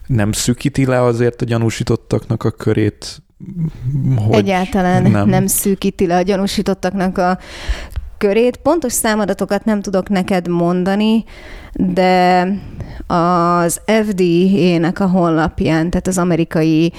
[0.07, 3.23] nem szűkíti le azért a gyanúsítottaknak a körét,
[4.17, 5.29] hogy Egyáltalán nem.
[5.29, 7.39] nem szűkíti le a gyanúsítottaknak a
[8.25, 8.57] körét.
[8.57, 11.25] Pontos számadatokat nem tudok neked mondani,
[11.73, 12.49] de
[13.07, 16.93] az FDA-nek a honlapján, tehát az amerikai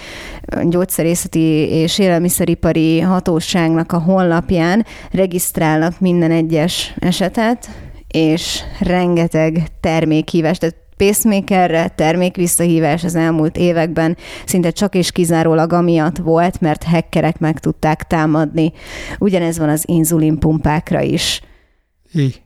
[0.63, 7.69] gyógyszerészeti és élelmiszeripari hatóságnak a honlapján regisztrálnak minden egyes esetet,
[8.07, 16.61] és rengeteg termékhívás, tehát pacemakerre termékvisszahívás az elmúlt években szinte csak és kizárólag amiatt volt,
[16.61, 18.71] mert hackerek meg tudták támadni.
[19.19, 21.41] Ugyanez van az inzulinpumpákra is.
[22.13, 22.44] Így.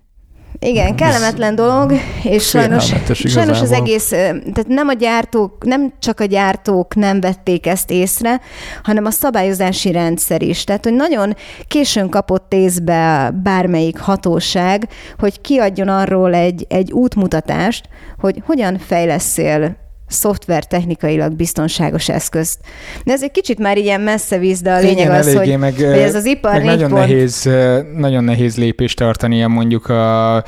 [0.60, 1.93] Igen, kellemetlen dolog,
[2.24, 7.68] és sajnos, sajnos az egész, tehát nem a gyártók, nem csak a gyártók nem vették
[7.68, 8.41] ezt észre,
[8.84, 10.64] hanem a szabályozási rendszer is.
[10.64, 11.36] Tehát, hogy nagyon
[11.68, 19.78] későn kapott észbe bármelyik hatóság, hogy kiadjon arról egy, egy útmutatást, hogy hogyan fejleszél
[20.10, 22.60] szoftver technikailag biztonságos eszközt.
[23.03, 25.76] De ez egy kicsit már ilyen messze víz, de a lényeg Igen, az, hogy, meg,
[25.76, 27.01] hogy ez az ipar meg nagyon, pont...
[27.01, 27.49] nehéz,
[27.95, 30.43] nagyon nehéz lépést tartania mondjuk a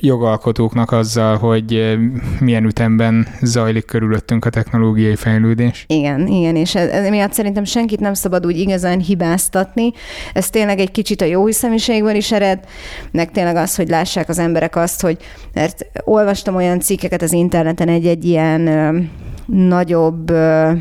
[0.00, 1.98] jogalkotóknak azzal, hogy
[2.40, 5.84] milyen ütemben zajlik körülöttünk a technológiai fejlődés.
[5.88, 9.92] Igen, igen, és ez, ez miatt szerintem senkit nem szabad úgy igazán hibáztatni.
[10.32, 12.58] Ez tényleg egy kicsit a jó hiszemiségből is ered,
[13.10, 15.16] meg tényleg az, hogy lássák az emberek azt, hogy
[15.52, 18.98] mert olvastam olyan cikkeket az interneten egy-egy ilyen ö,
[19.46, 20.72] nagyobb ö,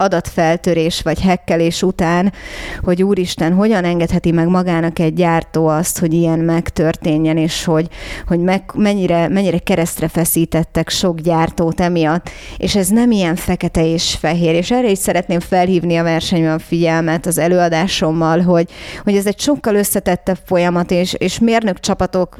[0.00, 2.32] adatfeltörés vagy hekkelés után,
[2.80, 7.88] hogy úristen, hogyan engedheti meg magának egy gyártó azt, hogy ilyen megtörténjen, és hogy,
[8.26, 14.16] hogy meg, mennyire, mennyire keresztre feszítettek sok gyártót emiatt, és ez nem ilyen fekete és
[14.20, 18.70] fehér, és erre is szeretném felhívni a versenyben figyelmet az előadásommal, hogy,
[19.04, 22.38] hogy ez egy sokkal összetettebb folyamat, és, és mérnök csapatok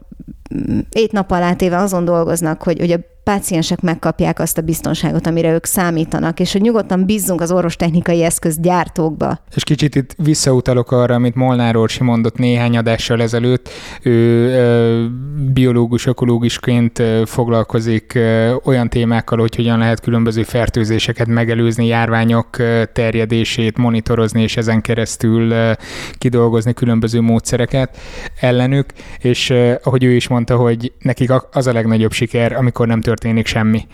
[0.90, 2.98] ét nap alá téve azon dolgoznak, hogy, hogy a
[3.28, 9.38] páciensek megkapják azt a biztonságot, amire ők számítanak, és hogy nyugodtan bízzunk az orvostechnikai eszközgyártókba.
[9.54, 13.68] És kicsit itt visszautalok arra, amit Molnár Orsi mondott néhány adással ezelőtt.
[14.02, 15.10] Ő
[15.52, 18.18] biológus, ökológusként foglalkozik
[18.64, 22.56] olyan témákkal, hogy hogyan lehet különböző fertőzéseket megelőzni, járványok
[22.92, 25.54] terjedését monitorozni, és ezen keresztül
[26.18, 27.98] kidolgozni különböző módszereket
[28.40, 28.86] ellenük,
[29.18, 33.86] és ahogy ő is mondta, hogy nekik az a legnagyobb siker, amikor nem történik semmi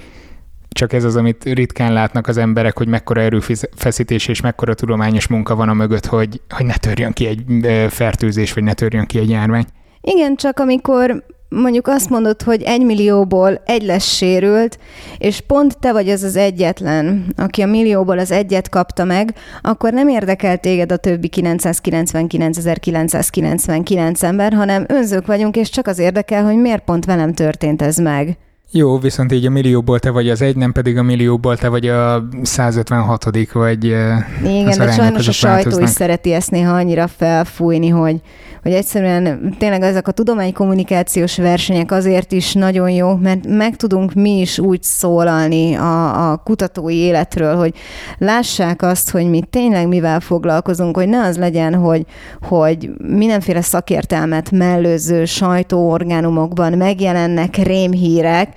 [0.74, 5.54] csak ez az, amit ritkán látnak az emberek, hogy mekkora erőfeszítés és mekkora tudományos munka
[5.54, 7.44] van a mögött, hogy, hogy ne törjön ki egy
[7.90, 9.64] fertőzés, vagy ne törjön ki egy járvány.
[10.00, 14.78] Igen, csak amikor mondjuk azt mondod, hogy egy millióból egy lesz sérült,
[15.18, 19.92] és pont te vagy az az egyetlen, aki a millióból az egyet kapta meg, akkor
[19.92, 26.56] nem érdekel téged a többi 999.999 ember, hanem önzők vagyunk, és csak az érdekel, hogy
[26.56, 28.36] miért pont velem történt ez meg.
[28.76, 31.88] Jó, viszont így a millióból te vagy az egy, nem pedig a millióból te vagy
[31.88, 38.20] a 156 vagy Igen, de sajnos a sajtó is szereti ezt néha annyira felfújni, hogy,
[38.62, 44.40] hogy egyszerűen tényleg ezek a tudománykommunikációs versenyek azért is nagyon jó, mert meg tudunk mi
[44.40, 47.74] is úgy szólalni a, a kutatói életről, hogy
[48.18, 52.06] lássák azt, hogy mi tényleg mivel foglalkozunk, hogy ne az legyen, hogy,
[52.42, 58.48] hogy mindenféle szakértelmet mellőző sajtóorgánumokban megjelennek rémhírek,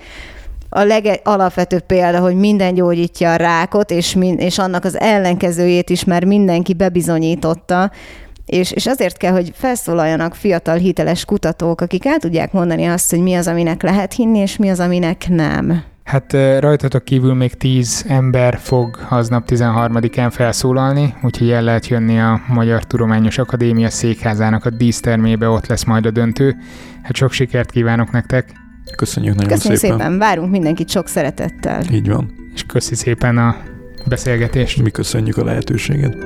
[0.68, 6.04] a legalapvetőbb példa, hogy minden gyógyítja a rákot, és, min, és annak az ellenkezőjét is
[6.04, 7.90] már mindenki bebizonyította,
[8.46, 13.20] és, és azért kell, hogy felszólaljanak fiatal, hiteles kutatók, akik el tudják mondani azt, hogy
[13.20, 15.82] mi az, aminek lehet hinni, és mi az, aminek nem.
[16.04, 22.40] Hát rajtatok kívül még tíz ember fog aznap 13-án felszólalni, úgyhogy el lehet jönni a
[22.46, 26.56] Magyar Tudományos Akadémia székházának a dísztermébe, ott lesz majd a döntő.
[27.02, 28.67] Hát sok sikert kívánok nektek!
[28.96, 29.98] Köszönjük nagyon Köszönjük szépen.
[29.98, 31.82] szépen, várunk mindenkit sok szeretettel.
[31.92, 32.50] Így van.
[32.54, 33.56] És köszi szépen a
[34.06, 34.82] beszélgetést.
[34.82, 36.16] Mi köszönjük a lehetőséget.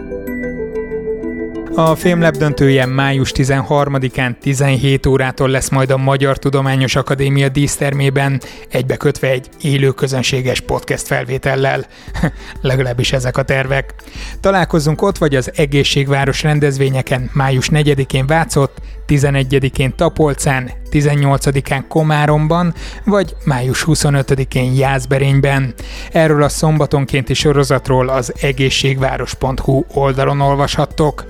[1.74, 9.28] A Fémlab döntője május 13-án 17 órától lesz majd a Magyar Tudományos Akadémia dísztermében, egybekötve
[9.28, 11.86] egy élő közönséges podcast felvétellel.
[12.60, 13.94] Legalábbis ezek a tervek.
[14.40, 23.84] Találkozzunk ott vagy az Egészségváros rendezvényeken május 4-én Vácott, 11-én Tapolcán, 18-án Komáromban, vagy május
[23.86, 25.74] 25-én Jászberényben.
[26.10, 31.24] Erről a szombatonkénti sorozatról az egészségváros.hu oldalon olvashattok.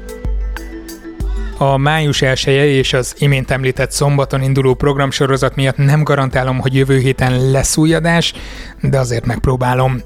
[1.62, 6.98] A május 1 és az imént említett szombaton induló programsorozat miatt nem garantálom, hogy jövő
[6.98, 8.34] héten lesz új adás,
[8.80, 10.00] de azért megpróbálom.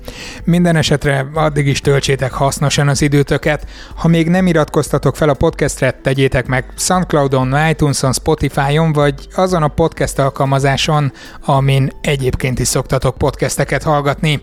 [0.44, 3.66] Minden esetre addig is töltsétek hasznosan az időtöket.
[3.94, 9.68] Ha még nem iratkoztatok fel a podcastre, tegyétek meg Soundcloudon, iTunes-on, Spotify-on, vagy azon a
[9.68, 11.12] podcast alkalmazáson,
[11.44, 14.42] amin egyébként is szoktatok podcasteket hallgatni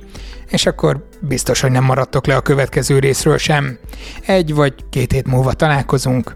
[0.49, 3.77] és akkor biztos, hogy nem maradtok le a következő részről sem.
[4.25, 6.35] Egy vagy két hét múlva találkozunk.